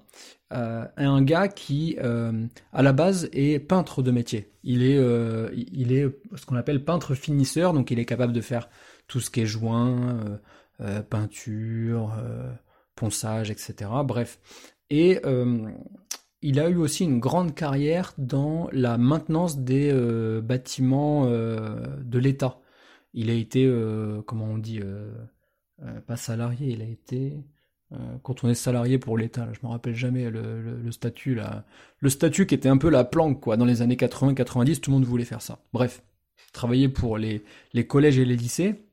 [0.50, 4.52] un gars qui à la base est peintre de métier.
[4.62, 5.00] Il est,
[5.72, 8.68] il est ce qu'on appelle peintre finisseur, donc il est capable de faire
[9.06, 10.38] tout ce qui est joint,
[10.80, 12.50] euh, peinture, euh,
[12.94, 13.90] ponçage, etc.
[14.04, 14.40] Bref.
[14.88, 15.68] Et euh,
[16.40, 19.92] il a eu aussi une grande carrière dans la maintenance des
[20.42, 22.58] bâtiments de l'État.
[23.12, 23.70] Il a été,
[24.26, 24.80] comment on dit,
[26.06, 27.36] pas salarié, il a été
[28.22, 31.66] quand on est salarié pour l'État, je me rappelle jamais le, statut là,
[31.98, 33.58] le statut qui était un peu la planque quoi.
[33.58, 35.58] Dans les années 80-90, tout le monde voulait faire ça.
[35.74, 36.02] Bref,
[36.54, 37.42] travailler pour les
[37.86, 38.89] collèges et les lycées,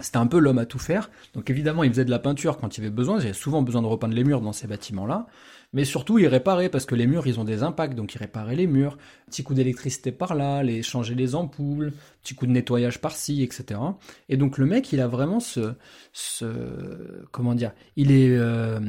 [0.00, 1.10] c'était un peu l'homme à tout faire.
[1.34, 3.18] Donc évidemment, il faisait de la peinture quand il y avait besoin.
[3.18, 5.26] Avait souvent besoin de repeindre les murs dans ces bâtiments-là.
[5.72, 7.94] Mais surtout, il réparait parce que les murs, ils ont des impacts.
[7.94, 8.98] Donc il réparait les murs.
[9.26, 13.80] Petit coup d'électricité par là, les changer les ampoules, petit coup de nettoyage par-ci, etc.
[14.28, 15.74] Et donc le mec, il a vraiment ce,
[17.30, 18.80] comment dire, il est, euh,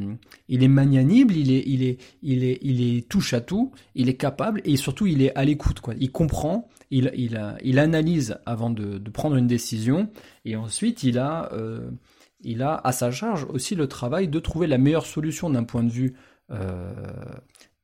[0.47, 3.71] il est magnanime, il est, il est, il est, il est touche à tout.
[3.93, 5.81] Il est capable et surtout, il est à l'écoute.
[5.81, 5.93] Quoi.
[5.99, 10.09] Il comprend il, il, il analyse avant de, prendre une décision,
[10.45, 11.89] et ensuite il a, euh,
[12.41, 15.83] il a à sa charge aussi le travail de trouver la meilleure solution d'un point
[15.83, 16.15] de vue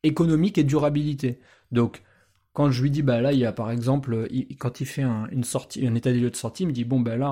[0.03, 1.39] économique et durabilité.
[1.71, 2.03] Donc,
[2.53, 4.27] quand je lui dis, bah là, il y a par exemple,
[4.60, 6.86] quand il fait un, une sortie, un état des lieux de sortie, il me dit,
[6.86, 7.32] bon, ben là,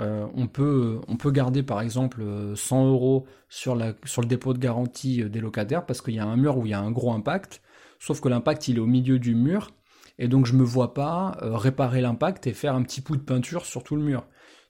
[0.00, 2.24] euh, on, peut, on peut garder par exemple
[2.56, 6.58] 100 euros sur, le dépôt de garantie des locataires parce qu'il y a un mur
[6.58, 7.62] où il y a un gros impact,
[8.00, 9.70] sauf que l'impact il est au milieu du mur
[10.18, 13.22] et donc je me vois pas euh, réparer l'impact et faire un petit coup de
[13.22, 14.26] peinture sur tout le mur.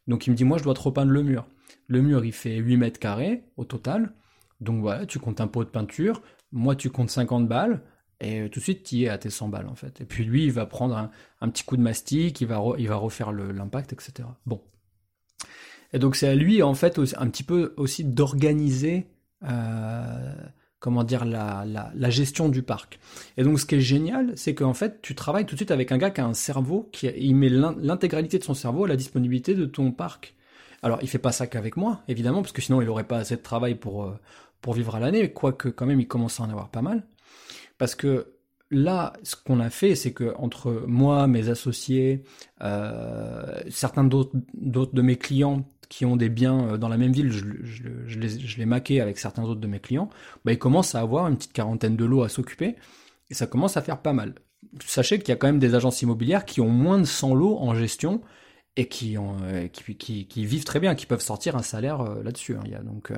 [0.08, 1.46] Donc il me dit moi je dois te repeindre le mur.
[1.86, 4.14] Le mur il fait 8 mètres carrés au total.
[4.64, 6.22] Donc voilà, tu comptes un pot de peinture,
[6.52, 7.82] moi tu comptes 50 balles,
[8.20, 10.00] et euh, tout de suite tu y es à tes 100 balles en fait.
[10.00, 13.92] Et puis lui il va prendre un, petit coup de mastic, il va, refaire l'impact,
[13.92, 14.28] etc.
[14.46, 14.60] Bon.
[15.92, 19.06] Et donc c'est à lui en fait un petit peu aussi d'organiser
[19.44, 20.34] euh,
[20.84, 22.98] comment dire, la, la, gestion du parc.
[23.38, 25.92] Et donc, ce qui est génial, c'est qu'en fait, tu travailles tout de suite avec
[25.92, 28.96] un gars qui a un cerveau, qui il met l'intégralité de son cerveau à la
[28.96, 30.33] disponibilité de ton parc.
[30.84, 33.36] Alors, il fait pas ça qu'avec moi, évidemment, parce que sinon, il aurait pas assez
[33.36, 34.18] de travail pour, euh,
[34.60, 37.06] pour vivre à l'année, quoique quand même, il commence à en avoir pas mal.
[37.78, 38.34] Parce que
[38.70, 42.22] là, ce qu'on a fait, c'est que entre moi, mes associés,
[42.60, 44.34] euh, certains d'autres
[44.94, 48.28] de mes clients qui ont des biens euh, dans la même ville, je, je, les,
[48.28, 50.10] je les maquais avec certains autres de mes clients,
[50.44, 52.76] bah, ils commencent à avoir une petite quarantaine de lots à s'occuper,
[53.30, 54.34] et ça commence à faire pas mal.
[54.84, 57.56] Sachez qu'il y a quand même des agences immobilières qui ont moins de 100 lots
[57.58, 58.20] en gestion,
[58.76, 62.56] et euh, qui, vivent très bien, qui peuvent sortir un salaire euh, là-dessus.
[62.56, 62.62] Hein.
[62.64, 63.12] Il y a donc...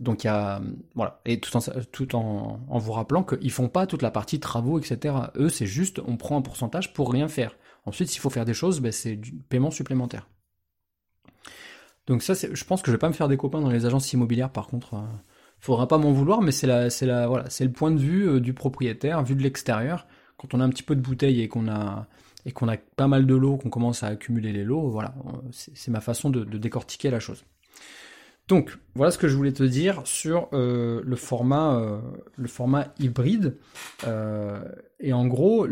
[0.00, 0.60] Donc il y a
[0.96, 1.60] voilà et tout en
[1.92, 5.14] tout en, en vous rappelant qu'ils font pas toute la partie travaux etc.
[5.36, 7.56] Eux c'est juste on prend un pourcentage pour rien faire.
[7.86, 10.26] Ensuite s'il faut faire des choses ben, c'est du paiement supplémentaire.
[12.06, 14.12] Donc ça, je pense que je vais pas me faire des copains dans les agences
[14.12, 14.50] immobilières.
[14.50, 15.02] Par contre, euh,
[15.58, 18.28] faudra pas m'en vouloir, mais c'est la, c'est la, voilà, c'est le point de vue
[18.28, 20.06] euh, du propriétaire, vu de l'extérieur.
[20.36, 22.06] Quand on a un petit peu de bouteille et qu'on a
[22.46, 25.14] et qu'on a pas mal de lots, qu'on commence à accumuler les lots, voilà,
[25.50, 27.44] c'est ma façon de, décortiquer la chose.
[28.46, 32.00] Donc, voilà ce que je voulais te dire sur euh, le format, euh,
[32.36, 33.56] le format hybride.
[34.06, 34.62] Euh,
[35.00, 35.66] et en gros,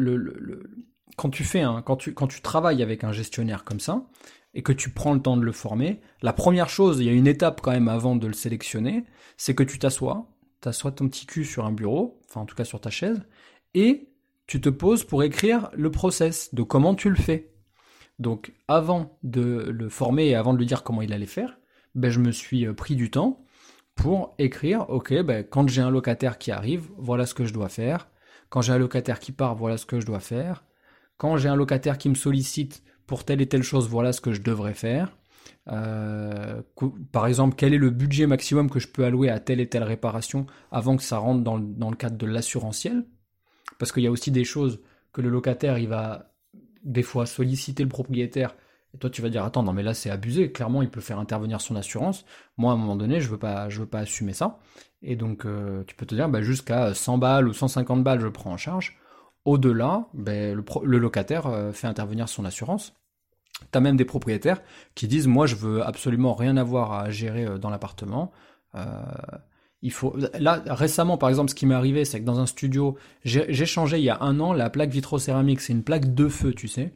[1.16, 4.06] quand tu fais un, quand tu, quand tu travailles avec un gestionnaire comme ça
[4.54, 7.12] et que tu prends le temps de le former, la première chose, il y a
[7.12, 9.04] une étape quand même avant de le sélectionner,
[9.36, 10.26] c'est que tu t'assois,
[10.62, 13.22] t'assois ton petit cul sur un bureau, enfin en tout cas sur ta chaise,
[13.74, 14.11] et
[14.52, 17.54] tu te poses pour écrire le process de comment tu le fais.
[18.18, 21.58] Donc avant de le former et avant de lui dire comment il allait faire,
[21.94, 23.46] ben, je me suis euh, pris du temps
[23.94, 27.70] pour écrire, ok, ben, quand j'ai un locataire qui arrive, voilà ce que je dois
[27.70, 28.10] faire.
[28.50, 30.66] Quand j'ai un locataire qui part, voilà ce que je dois faire.
[31.16, 34.34] Quand j'ai un locataire qui me sollicite pour telle et telle chose, voilà ce que
[34.34, 35.16] je devrais faire.
[35.68, 36.60] Euh,
[37.10, 39.84] par exemple, quel est le budget maximum que je peux allouer à telle et telle
[39.84, 43.06] réparation avant que ça rentre dans, dans le cadre de l'assurantiel?
[43.82, 44.78] Parce qu'il y a aussi des choses
[45.12, 46.36] que le locataire, il va
[46.84, 48.54] des fois solliciter le propriétaire
[48.94, 50.52] et toi, tu vas dire, attends, non, mais là, c'est abusé.
[50.52, 52.24] Clairement, il peut faire intervenir son assurance.
[52.58, 54.60] Moi, à un moment donné, je veux pas, je veux pas assumer ça.
[55.02, 58.28] Et donc, euh, tu peux te dire, bah, jusqu'à 100 balles ou 150 balles, je
[58.28, 59.00] prends en charge.
[59.44, 62.94] Au-delà, ben, le, locataire euh, fait intervenir son assurance.
[63.72, 64.62] Tu as même des propriétaires
[64.94, 68.30] qui disent, moi, je veux absolument rien avoir à gérer euh, dans l'appartement.
[69.82, 70.16] Il faut.
[70.38, 73.98] Là, récemment, par exemple, ce qui m'est arrivé, c'est que dans un studio, j'ai changé
[73.98, 75.60] il y a un an la plaque vitrocéramique.
[75.60, 76.94] C'est une plaque de feu, tu sais.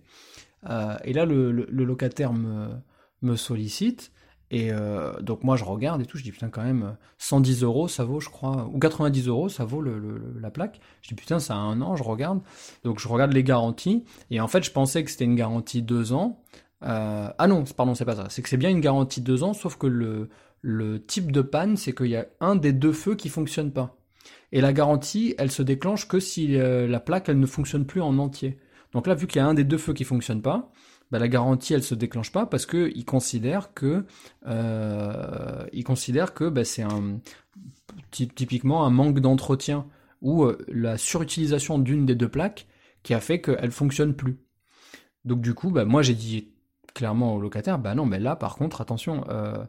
[0.70, 4.12] Euh, et là, le, locataire me, sollicite.
[4.52, 7.88] Et euh, donc moi je regarde et tout, je dis putain quand même 110 euros
[7.88, 10.78] ça vaut je crois, ou 90 euros ça vaut la plaque.
[11.02, 12.38] Je dis putain ça a un an, je regarde.
[12.84, 16.12] Donc je regarde les garanties et en fait je pensais que c'était une garantie deux
[16.12, 16.44] ans.
[16.84, 19.52] Euh, ah non, pardon c'est pas ça, c'est que c'est bien une garantie deux ans
[19.52, 20.28] sauf que le,
[20.68, 23.96] le type de panne c'est qu'il y a un des deux feux qui fonctionne pas.
[24.50, 28.18] Et la garantie elle se déclenche que si la plaque elle ne fonctionne plus en
[28.18, 28.58] entier.
[28.92, 30.70] Donc là, vu qu'il y a un des deux feux qui fonctionne pas,
[31.10, 34.06] bah, la garantie elle se déclenche pas parce que il considère que
[34.46, 35.66] euh,
[36.50, 36.84] bah, c'est
[38.10, 39.86] typiquement un manque d'entretien
[40.22, 42.66] ou euh, la surutilisation d'une des deux plaques
[43.02, 44.38] qui a fait qu'elle fonctionne plus.
[45.24, 46.48] Donc du coup, bah, moi j'ai dit
[46.94, 49.24] clairement au locataire, bah non, mais là par contre attention.
[49.28, 49.64] Euh,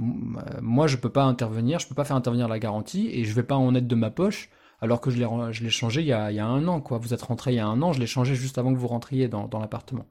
[0.00, 3.42] moi, je peux pas intervenir, je peux pas faire intervenir la garantie et je vais
[3.42, 4.48] pas en être de ma poche
[4.80, 6.82] alors que je l'ai, changé il y, a, un an.
[6.88, 8.88] Vous êtes rentré il y a un an, je l'ai changé juste avant que vous
[8.88, 10.06] rentriez dans, l'appartement.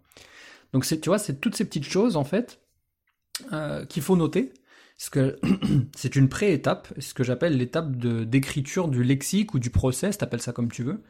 [0.73, 2.61] Donc c'est, tu vois, c'est toutes ces petites choses, en fait,
[3.51, 4.53] euh, qu'il faut noter.
[5.95, 10.41] C'est une pré-étape, ce que j'appelle l'étape de, d'écriture du lexique ou du process, t'appelles
[10.41, 11.01] ça comme tu veux.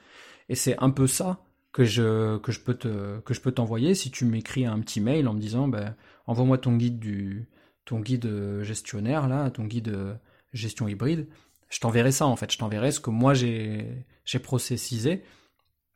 [0.48, 1.40] Et c'est un peu ça
[1.72, 5.28] que je, que je peux que je peux t'envoyer si tu m'écris un petit mail
[5.28, 5.96] en me disant, ben,
[6.28, 7.48] envoie-moi ton guide du,
[7.90, 10.18] ton guide gestionnaire, là, ton guide
[10.54, 11.28] gestion hybride
[11.70, 15.24] je t'enverrai ça en fait, je t'enverrai ce que moi j'ai j'ai processisé.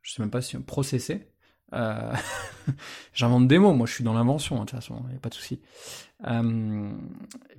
[0.02, 1.28] Je sais même pas si processé.
[1.74, 2.14] Euh...
[3.14, 5.30] J'invente des mots, moi je suis dans l'invention, hein, de toute façon, il a pas
[5.30, 5.60] de souci.
[6.28, 6.92] Euh...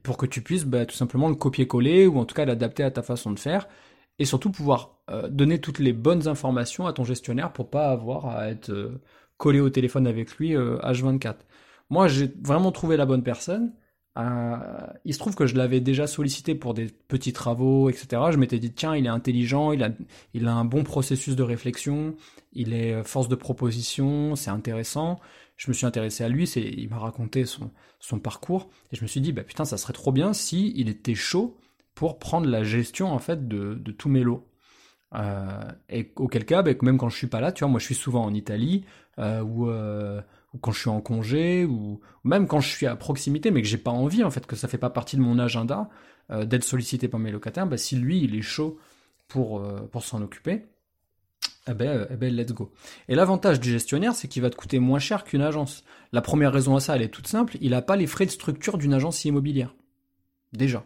[0.03, 2.91] pour que tu puisses bah, tout simplement le copier-coller ou en tout cas l'adapter à
[2.91, 3.69] ta façon de faire
[4.19, 8.27] et surtout pouvoir euh, donner toutes les bonnes informations à ton gestionnaire pour pas avoir
[8.27, 9.03] à être euh,
[9.37, 11.27] collé au téléphone avec lui H24.
[11.27, 11.33] Euh,
[11.91, 13.73] moi j'ai vraiment trouvé la bonne personne.
[14.17, 14.57] Euh,
[15.05, 18.23] il se trouve que je l'avais déjà sollicité pour des petits travaux, etc.
[18.31, 19.91] Je m'étais dit, tiens, il est intelligent, il a,
[20.35, 22.15] il a un bon processus de réflexion,
[22.53, 25.19] il est euh, force de proposition, c'est intéressant.
[25.57, 29.07] Je me suis intéressé à lui, il m'a raconté son, son parcours, et je me
[29.07, 31.57] suis dit, bah putain, ça serait trop bien si il était chaud
[31.95, 34.47] pour prendre la gestion, en fait, de, de tous mes lots.
[35.15, 37.85] Euh, et auquel cas, bah, même quand je suis pas là, tu vois, moi je
[37.85, 38.85] suis souvent en Italie,
[39.19, 39.71] euh, ou
[40.61, 43.79] quand je suis en congé, ou même quand je suis à proximité, mais que j'ai
[43.79, 45.89] pas envie, en fait, que ça fait pas partie de mon agenda
[46.31, 48.79] euh, d'être sollicité par mes locataires, bah, si lui, il est chaud
[49.29, 50.67] pour, euh, s'en occuper,
[51.69, 52.73] eh ben, euh, eh ben, let's go.
[53.09, 55.85] Et l'avantage du gestionnaire, c'est qu'il va te coûter moins cher qu'une agence.
[56.13, 58.31] La première raison à ça, elle est toute simple, il n'a pas les frais de
[58.31, 59.75] structure d'une agence immobilière.
[60.53, 60.85] Déjà.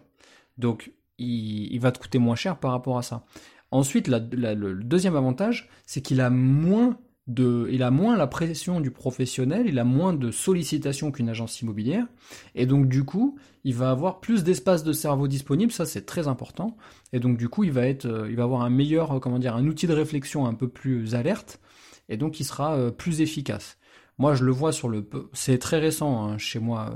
[0.57, 3.25] Donc, il, va te coûter moins cher par rapport à ça.
[3.71, 6.97] Ensuite, le deuxième avantage, c'est qu'il a moins
[7.37, 12.07] il a moins la pression du professionnel, il a moins de sollicitations qu'une agence immobilière,
[12.55, 16.27] et donc du coup, il va avoir plus d'espace de cerveau disponible, ça c'est très
[16.27, 16.77] important,
[17.13, 19.39] et donc du coup, il va être, euh, il va avoir un meilleur, euh, comment
[19.39, 21.61] dire, un outil de réflexion un peu plus alerte,
[22.09, 23.77] et donc il sera euh, plus efficace.
[24.17, 26.93] Moi, je le vois sur le, c'est très récent hein, chez moi,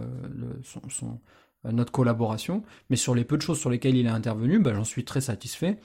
[1.64, 4.82] notre collaboration, mais sur les peu de choses sur lesquelles il est intervenu, bah, j'en
[4.82, 5.78] suis très satisfait,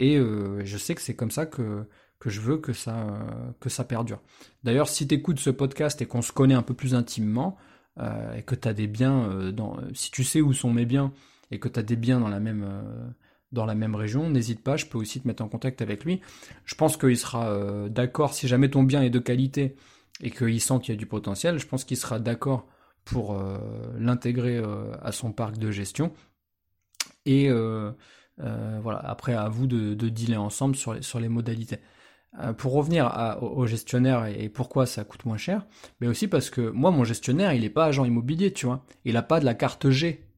[0.00, 1.84] et je sais que c'est comme ça que
[2.18, 3.06] que je veux que ça,
[3.60, 4.20] que ça perdure.
[4.64, 7.56] D'ailleurs, si tu écoutes ce podcast et qu'on se connaît un peu plus intimement,
[8.00, 10.86] euh, et que tu as des biens, euh, dans, si tu sais où sont mes
[10.86, 11.12] biens,
[11.50, 13.08] et que tu as des biens dans la même, euh,
[13.52, 16.20] dans la même région, n'hésite pas, je peux aussi te mettre en contact avec lui.
[16.64, 19.76] Je pense qu'il sera d'accord si jamais ton bien est de qualité
[20.20, 22.66] et qu'il sent qu'il y a du potentiel, je pense qu'il sera d'accord
[23.04, 23.58] pour euh,
[23.98, 26.12] l'intégrer euh, à son parc de gestion.
[27.24, 27.92] Et euh,
[28.36, 31.78] voilà, après à vous de, dealer ensemble sur les, sur les modalités.
[32.56, 35.66] Pour revenir au, gestionnaire et, pourquoi ça coûte moins cher,
[36.00, 38.84] mais aussi parce que moi, mon gestionnaire, il n'est pas agent immobilier, tu vois.
[39.04, 40.28] Il n'a pas de la carte G.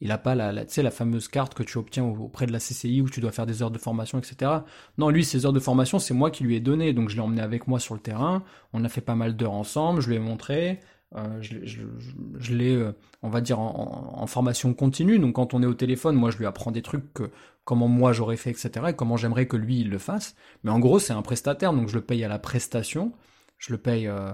[0.00, 3.00] Il n'a pas la, la, la fameuse carte que tu obtiens auprès de la CCI
[3.00, 4.50] où tu dois faire des heures de formation, etc.
[4.98, 6.92] Non, lui, ces heures de formation, c'est moi qui lui ai donné.
[6.92, 8.42] Donc je l'ai emmené avec moi sur le terrain.
[8.72, 10.02] On a fait pas mal d'heures ensemble.
[10.02, 10.80] Je lui ai montré.
[11.16, 15.18] Euh, je, l'ai, euh, on va dire, en, formation continue.
[15.18, 17.30] Donc quand on est au téléphone, moi je lui apprends des trucs que
[17.64, 18.70] comment moi j'aurais fait, etc.
[18.88, 20.34] Et comment j'aimerais que lui il le fasse.
[20.64, 23.12] Mais en gros, c'est un prestataire, donc je le paye à la prestation.
[23.58, 24.08] Je le paye.
[24.08, 24.32] Euh,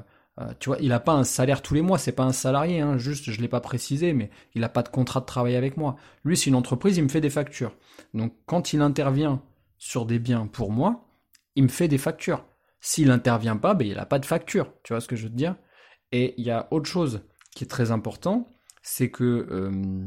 [0.59, 2.97] tu vois, il n'a pas un salaire tous les mois, c'est pas un salarié, hein,
[2.97, 5.97] juste, je l'ai pas précisé, mais il n'a pas de contrat de travail avec moi.
[6.25, 7.75] Lui, c'est une entreprise, il me fait des factures.
[8.14, 9.43] Donc, quand il intervient
[9.77, 11.09] sur des biens pour moi,
[11.57, 12.45] il me fait des factures.
[12.81, 14.73] S'il intervient pas, ben, il n'a pas de facture.
[14.83, 15.57] Tu vois ce que je veux te dire?
[16.12, 17.23] Et il y a autre chose
[17.55, 18.49] qui est très important,
[18.83, 20.07] c'est que euh,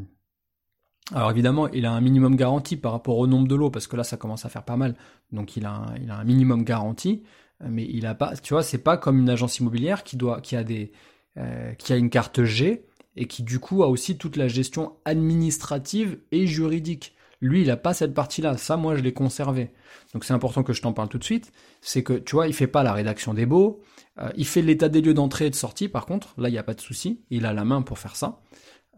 [1.12, 3.96] alors évidemment, il a un minimum garanti par rapport au nombre de lots, parce que
[3.96, 4.96] là, ça commence à faire pas mal.
[5.32, 7.24] Donc il a un, il a un minimum garanti,
[7.60, 10.56] mais il a pas, tu vois, c'est pas comme une agence immobilière qui doit, qui
[10.56, 10.92] a des,
[11.38, 12.86] euh, qui a une carte G
[13.16, 17.16] et qui du coup a aussi toute la gestion administrative et juridique.
[17.42, 18.58] Lui, il a pas cette partie-là.
[18.58, 19.72] Ça, moi, je l'ai conservé.
[20.14, 21.52] Donc c'est important que je t'en parle tout de suite.
[21.82, 23.82] C'est que, tu vois, il fait pas la rédaction des baux,
[24.20, 26.58] euh, il fait l'état des lieux d'entrée et de sortie, par contre, là il n'y
[26.58, 28.42] a pas de souci, il a la main pour faire ça.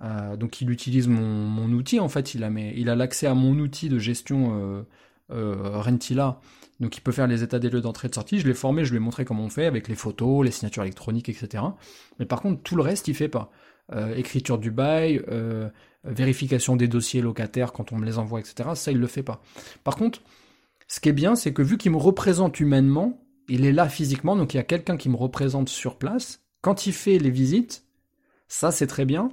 [0.04, 3.88] Euh, donc il utilise mon, outil, en fait, il a, a l'accès à mon outil
[3.88, 4.86] de gestion
[5.32, 6.42] euh, Rentila,
[6.82, 8.40] donc il peut faire les états des lieux d'entrée et de sortie.
[8.40, 10.84] Je l'ai formé, je lui ai montré comment on fait avec les photos, les signatures
[10.84, 11.64] électroniques, etc.
[12.20, 13.52] Mais par contre, tout le reste, il fait pas.
[14.18, 15.24] écriture du bail,
[16.04, 18.72] vérification des dossiers locataires quand on me les envoie, etc.
[18.76, 19.42] Ça, il le fait pas.
[19.86, 20.22] Par contre,
[20.90, 24.36] ce qui est bien, c'est que vu qu'il me représente humainement, il est là physiquement,
[24.36, 26.44] donc il y a quelqu'un qui me représente sur place.
[26.62, 27.86] Quand il fait les visites,
[28.48, 29.30] ça c'est très bien,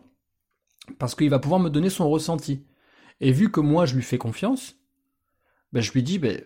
[0.99, 2.65] parce qu'il va pouvoir me donner son ressenti.
[3.21, 4.77] Et vu que moi je lui fais confiance,
[5.73, 6.43] ben, je lui dis, ben,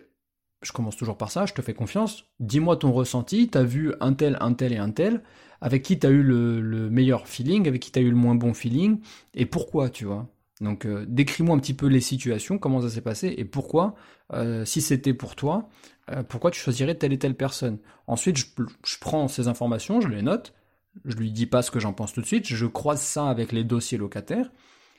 [0.61, 4.13] je commence toujours par ça, je te fais confiance, dis-moi ton ressenti, t'as vu un
[4.13, 5.23] tel, un tel et un tel,
[5.61, 8.53] avec qui t'as eu le, le, meilleur feeling, avec qui t'as eu le moins bon
[8.53, 8.99] feeling,
[9.33, 10.27] et pourquoi, tu vois.
[10.61, 13.95] Donc euh, décris-moi un petit peu les situations, comment ça s'est passé, et pourquoi,
[14.33, 15.69] euh, si c'était pour toi,
[16.11, 17.79] euh, pourquoi tu choisirais telle et telle personne?
[18.07, 20.53] Ensuite, je, prends ces informations, je les note,
[21.05, 23.51] je lui dis pas ce que j'en pense tout de suite, je croise ça avec
[23.51, 24.51] les dossiers locataires,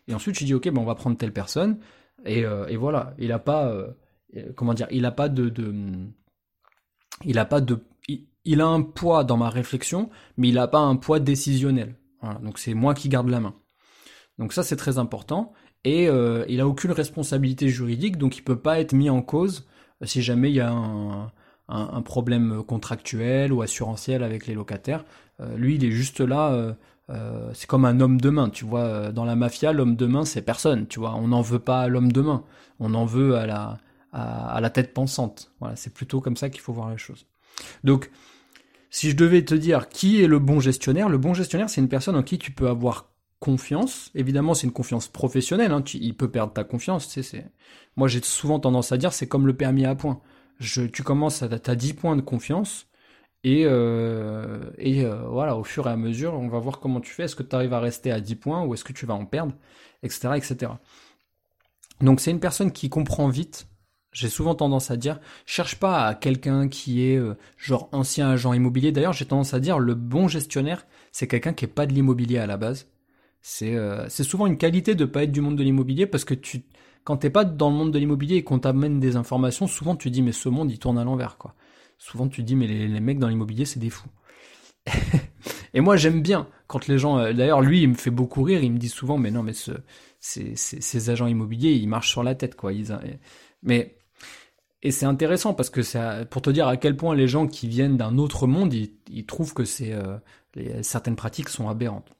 [0.07, 1.79] et ensuite je dis ok, ben on va prendre telle personne,
[2.25, 3.73] et, et voilà, il a pas,
[4.57, 5.53] comment dire, il a pas de,
[7.25, 11.97] il a un poids dans ma réflexion, mais il a pas un poids décisionnel.
[12.43, 13.55] Donc c'est moi qui garde la main.
[14.39, 15.53] Donc ça c'est très important
[15.85, 19.61] et euh, il a aucune responsabilité juridique donc il peut pas être mis en cause
[19.61, 19.69] euh,
[20.05, 25.05] si jamais il y a un, problème contractuel ou assurantiel avec les locataires.
[25.41, 26.77] Euh, lui il est juste là,
[27.55, 29.13] c'est comme un homme de main, tu vois.
[29.13, 31.15] Dans la mafia l'homme de main c'est personne, tu vois.
[31.15, 32.45] On n'en veut pas à l'homme de main,
[32.81, 33.79] on en veut à la
[34.13, 35.53] à la tête pensante.
[35.61, 37.27] Voilà, c'est plutôt comme ça qu'il faut voir les choses.
[37.85, 38.11] Donc
[38.91, 41.89] si je devais te dire qui est le bon gestionnaire, le bon gestionnaire, c'est une
[41.89, 44.11] personne en qui tu peux avoir confiance.
[44.15, 45.73] Évidemment, c'est une confiance professionnelle.
[45.73, 45.83] Hein.
[45.95, 47.09] il peut perdre ta confiance.
[47.09, 47.23] Tu
[47.97, 50.21] Moi, j'ai souvent tendance à dire, c'est comme le permis à points.
[50.61, 52.87] Tu commences à as 10 points de confiance.
[53.45, 57.25] Et, euh, euh, voilà, au fur et à mesure, on va voir comment tu fais.
[57.25, 59.27] Est-ce que tu arrives à rester à 10 points ou est-ce que tu vas en
[59.27, 59.55] perdre,
[60.03, 60.31] etc.
[60.37, 60.73] etc.
[62.01, 63.69] Donc c'est une personne qui comprend vite.
[64.11, 68.53] J'ai souvent tendance à dire, cherche pas à quelqu'un qui est euh, genre ancien agent
[68.53, 68.91] immobilier.
[68.91, 72.39] D'ailleurs, j'ai tendance à dire, le bon gestionnaire, c'est quelqu'un qui est pas de l'immobilier
[72.39, 72.89] à la base
[73.63, 76.63] euh, c'est souvent une qualité de pas être du monde de l'immobilier parce que tu
[77.05, 80.21] quand pas dans le monde de l'immobilier et qu'on t'amène des informations, souvent tu dis
[80.21, 81.55] mais ce monde il tourne à l'envers quoi.
[81.97, 84.11] Souvent tu dis mais les, mecs dans l'immobilier c'est des fous.
[85.75, 88.63] et moi j'aime bien quand les gens, euh, d'ailleurs lui il me fait beaucoup rire,
[88.63, 89.73] il me dit souvent mais non mais ce,
[90.21, 92.73] ces, agents immobiliers ils marchent sur la tête quoi.
[92.73, 92.99] Ils,
[93.63, 93.97] mais
[94.83, 97.69] et c'est intéressant parce que c'est pour te dire à quel point les gens qui
[97.69, 100.19] viennent d'un autre monde ils, trouvent que euh,
[100.83, 102.13] certaines pratiques sont aberrantes.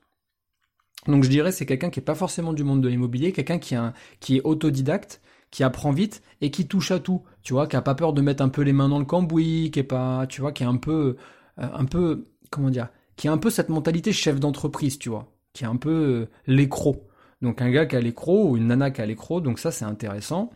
[1.07, 3.75] Donc je dirais c'est quelqu'un qui est pas forcément du monde de l'immobilier, quelqu'un qui,
[4.21, 7.83] qui est autodidacte, qui apprend vite et qui touche à tout, tu vois, qui a
[7.83, 10.41] pas peur de mettre un peu les mains dans le cambouis, qui est pas, tu
[10.41, 11.17] vois, qui est un peu,
[11.59, 15.33] euh, un peu, comment dire, qui a un peu cette mentalité chef d'entreprise, tu vois,
[15.53, 17.09] qui est un peu euh, l'écro.
[17.41, 19.85] Donc un gars qui a l'écro ou une nana qui a l'écro, donc ça c'est
[19.85, 20.51] intéressant.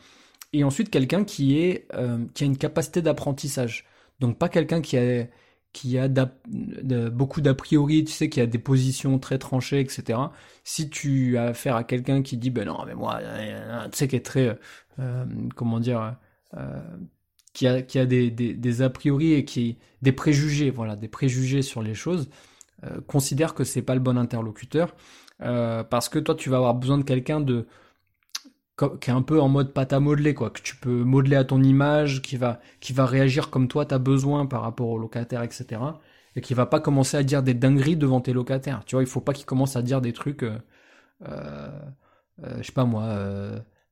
[0.53, 3.87] Et ensuite quelqu'un qui est, euh, qui a une capacité d'apprentissage.
[4.21, 5.27] Donc pas quelqu'un qui a
[5.73, 10.19] qui a beaucoup d'a priori, tu sais, qui a des positions très tranchées, etc.
[10.65, 14.09] Si tu as affaire à quelqu'un qui dit, ben non, mais moi, euh, tu sais,
[14.09, 14.59] qui est très,
[14.99, 15.25] euh,
[15.57, 16.17] comment dire,
[16.57, 16.81] euh,
[17.53, 21.63] qui a, qui a des, des, a priori et qui des préjugés, voilà, des préjugés
[21.63, 22.29] sur les choses,
[22.85, 24.95] euh, considère que c'est pas le bon interlocuteur
[25.43, 27.67] euh, parce que toi tu vas avoir besoin de quelqu'un de
[28.77, 31.45] qui est un peu en mode pâte à modeler quoi, que tu peux modeler à
[31.45, 34.99] ton image, qui va qui va réagir comme toi tu as besoin par rapport au
[34.99, 35.81] locataire, etc.
[36.37, 38.85] Et qui va pas commencer à dire des dingueries devant tes locataires.
[38.87, 40.59] Tu vois, il faut pas qu'il commence à dire des trucs, euh,
[41.29, 41.69] euh,
[42.59, 43.17] je sais pas moi,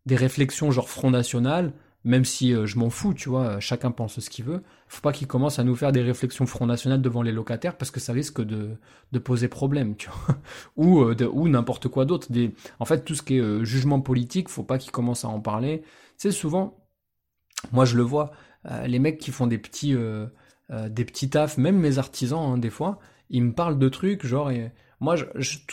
[0.06, 1.72] des réflexions genre Front National
[2.04, 5.12] même si euh, je m'en fous, tu vois, chacun pense ce qu'il veut, faut pas
[5.12, 8.12] qu'il commence à nous faire des réflexions Front National devant les locataires parce que ça
[8.12, 8.78] risque de,
[9.18, 10.36] poser problème, tu vois,
[10.76, 12.28] ou, euh, ou n'importe quoi d'autre.
[12.78, 15.40] En fait, tout ce qui est euh, jugement politique, faut pas qu'il commence à en
[15.40, 15.82] parler.
[16.16, 16.78] C'est souvent,
[17.72, 18.32] moi je le vois,
[18.86, 19.96] les mecs qui font des petits,
[20.68, 22.98] des petits tafs, même mes artisans, hein, des fois,
[23.30, 24.70] ils me parlent de trucs, genre, et...
[25.00, 25.16] moi,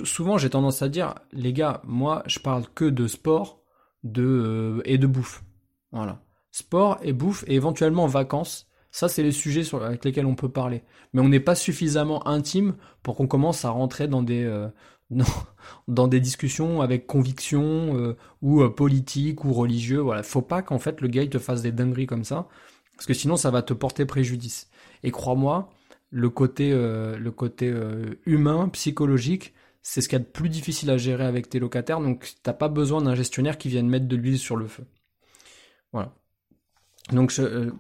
[0.06, 3.62] souvent j'ai tendance à dire, les gars, moi, je parle que de sport,
[4.06, 5.44] et de bouffe
[5.92, 6.22] voilà.
[6.52, 8.68] Sport et bouffe et éventuellement vacances.
[8.92, 10.84] Ça, c'est les sujets avec lesquels on peut parler.
[11.14, 14.68] Mais on n'est pas suffisamment intime pour qu'on commence à rentrer dans des, euh,
[15.88, 20.00] dans, des discussions avec conviction euh, ou euh, politique ou religieux.
[20.00, 20.24] Voilà.
[20.24, 22.48] Faut pas qu'en fait le gars te fasse des dingueries comme ça.
[22.96, 24.70] Parce que sinon, ça va te porter préjudice.
[25.04, 25.70] Et crois-moi,
[26.10, 27.72] le côté, le côté
[28.26, 32.02] humain, psychologique, c'est ce qu'il y a de plus difficile à gérer avec tes locataires.
[32.02, 34.84] Donc, t'as pas besoin d'un gestionnaire qui vienne mettre de l'huile sur le feu.
[35.92, 36.14] Voilà.
[37.12, 37.72] Donc euh,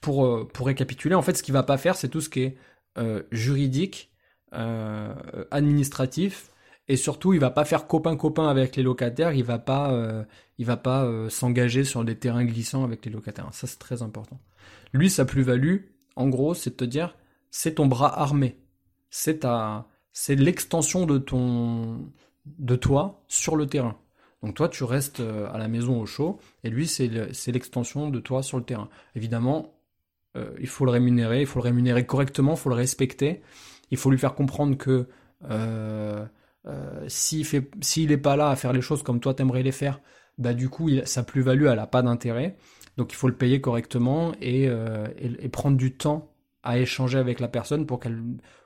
[0.00, 2.42] pour, euh, pour récapituler, en fait, ce qu'il va pas faire, c'est tout ce qui
[2.42, 2.56] est
[2.98, 4.10] euh, juridique,
[5.50, 6.50] administratif,
[6.88, 9.34] et surtout, il va pas faire copain copain avec les locataires.
[9.34, 10.24] Il va pas,
[10.56, 13.48] il va pas s'engager sur des terrains glissants avec les locataires.
[13.52, 14.40] Ça, c'est très important.
[14.94, 15.78] Lui, sa plus-value,
[16.14, 17.16] en gros, c'est de te dire,
[17.50, 18.56] c'est ton bras armé,
[19.10, 22.10] c'est ta, c'est l'extension de ton,
[22.46, 23.98] de toi sur le terrain.
[24.42, 27.08] Donc toi, tu restes euh, à la maison au chaud, et lui, c'est
[27.48, 28.88] l'extension de toi sur le terrain.
[29.14, 29.74] Évidemment,
[30.36, 33.42] euh, il faut le rémunérer, il faut le rémunérer correctement, il faut le respecter,
[33.90, 35.08] il faut lui faire comprendre que
[35.50, 36.26] euh,
[37.08, 40.00] s'il n'est pas là à faire les choses comme toi t'aimerais les faire,
[40.38, 42.56] bah du coup, sa plus-value, elle n'a pas d'intérêt.
[42.96, 46.32] Donc il faut le payer correctement et, et, prendre du temps
[46.62, 48.00] à échanger avec la personne pour,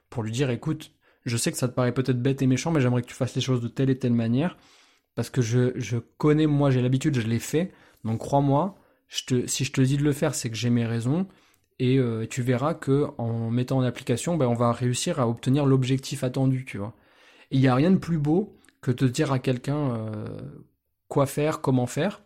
[0.08, 0.92] pour lui dire, écoute,
[1.26, 3.34] je sais que ça te paraît peut-être bête et méchant, mais j'aimerais que tu fasses
[3.34, 4.56] les choses de telle et telle manière
[5.14, 7.72] parce que je, connais, moi j'ai l'habitude, je l'ai fait,
[8.04, 8.76] donc crois-moi,
[9.08, 11.26] si je te dis de le faire, c'est que j'ai mes raisons,
[11.78, 15.66] et euh, tu verras que en mettant en application, ben, on va réussir à obtenir
[15.66, 16.78] l'objectif attendu, tu.
[17.50, 20.26] Il n'y a rien de plus beau que de dire à quelqu'un euh,
[21.08, 22.22] quoi faire, comment faire,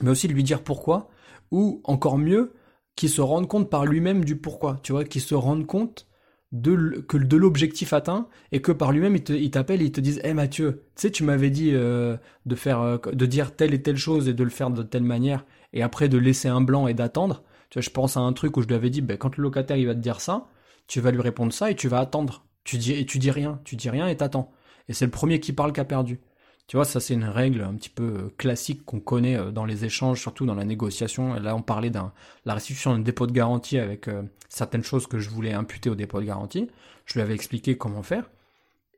[0.00, 1.10] mais aussi de lui dire pourquoi,
[1.50, 2.54] ou encore mieux,
[2.96, 6.06] qu'il se rende compte par lui-même du pourquoi, tu vois, qu'il se rende compte
[6.54, 10.20] de, que de l'objectif atteint et que par lui-même il t'appelle et il te disent
[10.22, 13.82] hé Mathieu tu sais tu m'avais dit euh, de faire euh, de dire telle et
[13.82, 16.86] telle chose et de le faire de telle manière et après de laisser un blanc
[16.86, 17.42] et d'attendre.
[17.70, 19.42] Tu vois je pense à un truc où je lui avais dit ben, quand le
[19.42, 20.46] locataire il va te dire ça
[20.86, 22.44] tu vas lui répondre ça et tu vas attendre.
[22.64, 23.60] Tu dis et tu dis rien.
[23.64, 24.52] Tu dis rien et t'attends.
[24.88, 26.20] Et c'est le premier qui parle qui a perdu
[26.66, 29.66] tu vois, ça c'est une règle un petit peu euh, classique qu'on connaît euh, dans
[29.66, 31.34] les échanges, surtout dans la négociation.
[31.34, 32.12] Là, on parlait d'un
[32.46, 35.94] la restitution d'un dépôt de garantie avec euh, certaines choses que je voulais imputer au
[35.94, 36.70] dépôt de garantie.
[37.04, 38.30] Je lui avais expliqué comment faire.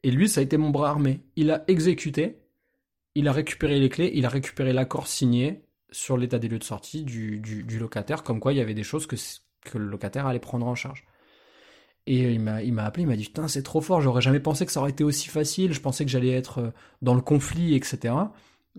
[0.05, 1.21] Et lui, ça a été mon bras armé.
[1.35, 2.39] Il a exécuté,
[3.17, 6.65] il a récupéré les clés, il a récupéré l'accord signé sur l'état des lieux de
[6.65, 9.17] sortie du, du, locataire, comme quoi il y avait des choses que,
[9.65, 11.05] que le locataire allait prendre en charge.
[12.07, 14.39] Et il m'a, il m'a appelé, il m'a dit putain c'est trop fort, j'aurais jamais
[14.39, 16.71] pensé que ça aurait été aussi facile, je pensais que j'allais être euh,
[17.03, 18.15] dans le conflit, etc.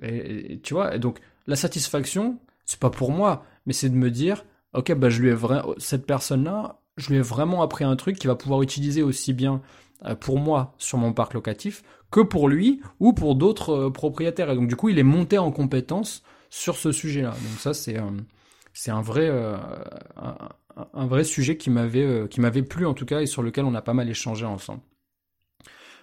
[0.02, 4.46] Et, tu vois, donc la satisfaction, c'est pas pour moi, mais c'est de me dire,
[4.74, 8.18] ok, bah je lui ai vraiment, cette personne-là, je lui ai vraiment appris un truc
[8.18, 9.62] qui va pouvoir utiliser aussi bien
[10.06, 14.52] euh, pour moi sur mon parc locatif que pour lui ou pour d'autres euh, propriétaires.
[14.52, 17.32] Et donc du coup, il est monté en compétence sur ce sujet-là.
[17.32, 17.98] Donc ça, c'est
[18.74, 19.30] c'est un vrai
[20.94, 23.76] vrai sujet qui m'avait euh, qui m'avait plu en tout cas et sur lequel on
[23.76, 24.82] a pas mal échangé ensemble.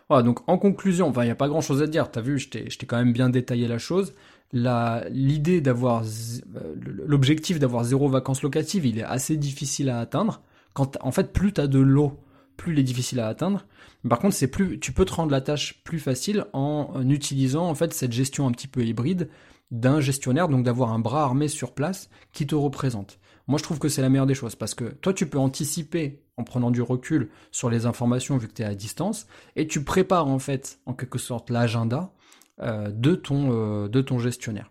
[0.09, 2.49] Voilà, donc en conclusion, il n'y a pas grand chose à dire, t'as vu, je
[2.51, 4.13] t'ai quand même bien détaillé la chose.
[4.53, 6.75] L'idée d'avoir, euh,
[7.07, 10.43] l'objectif d'avoir zéro vacances locatives, il est assez difficile à atteindre.
[10.75, 12.21] Quand, en fait, plus t'as de l'eau,
[12.57, 13.67] plus il est difficile à atteindre.
[14.09, 17.75] Par contre, c'est plus, tu peux te rendre la tâche plus facile en utilisant en
[17.75, 19.31] fait cette gestion un petit peu hybride
[19.71, 23.19] d'un gestionnaire, donc d'avoir un bras armé sur place qui te représente.
[23.47, 26.23] Moi, je trouve que c'est la meilleure des choses parce que toi, tu peux anticiper
[26.37, 29.27] en prenant du recul sur les informations vu que tu es à distance
[29.57, 32.13] et tu prépares en fait, en quelque sorte, l'agenda
[32.61, 34.71] euh, de, ton, euh, de ton gestionnaire.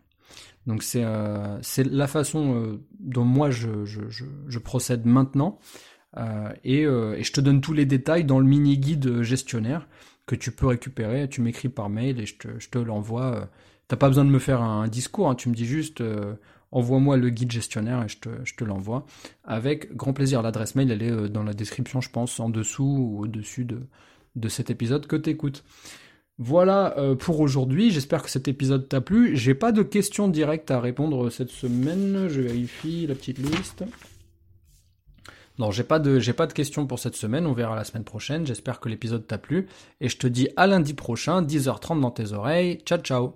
[0.65, 5.59] Donc c'est euh, la façon dont moi je, je, procède maintenant
[6.63, 9.89] et, et, je te donne tous les détails dans le mini guide gestionnaire
[10.25, 11.27] que tu peux récupérer.
[11.27, 13.49] Tu m'écris par mail et je te, te l'envoie
[13.89, 15.35] T'as pas besoin de me faire un, discours, hein.
[15.35, 16.01] tu me dis juste
[16.73, 18.17] envoie-moi le guide gestionnaire et je
[18.55, 19.05] te, l'envoie.
[19.43, 20.41] Avec grand plaisir.
[20.41, 23.81] L'adresse mail, elle est euh, dans la description, je pense, en dessous ou au-dessus de,
[24.35, 25.63] de cet épisode que t'écoutes.
[26.39, 27.91] Voilà euh, pour aujourd'hui.
[27.91, 29.37] J'espère que cet épisode t'a plu.
[29.37, 32.27] J'ai pas de questions directes à répondre cette semaine.
[32.27, 33.83] Je vérifie la petite liste.
[35.59, 37.45] Non, j'ai pas j'ai pas de questions pour cette semaine.
[37.45, 38.47] On verra la semaine prochaine.
[38.47, 39.67] J'espère que l'épisode t'a plu
[40.01, 42.79] et je te dis à lundi prochain, 10h30 dans tes oreilles.
[42.83, 43.35] Ciao ciao.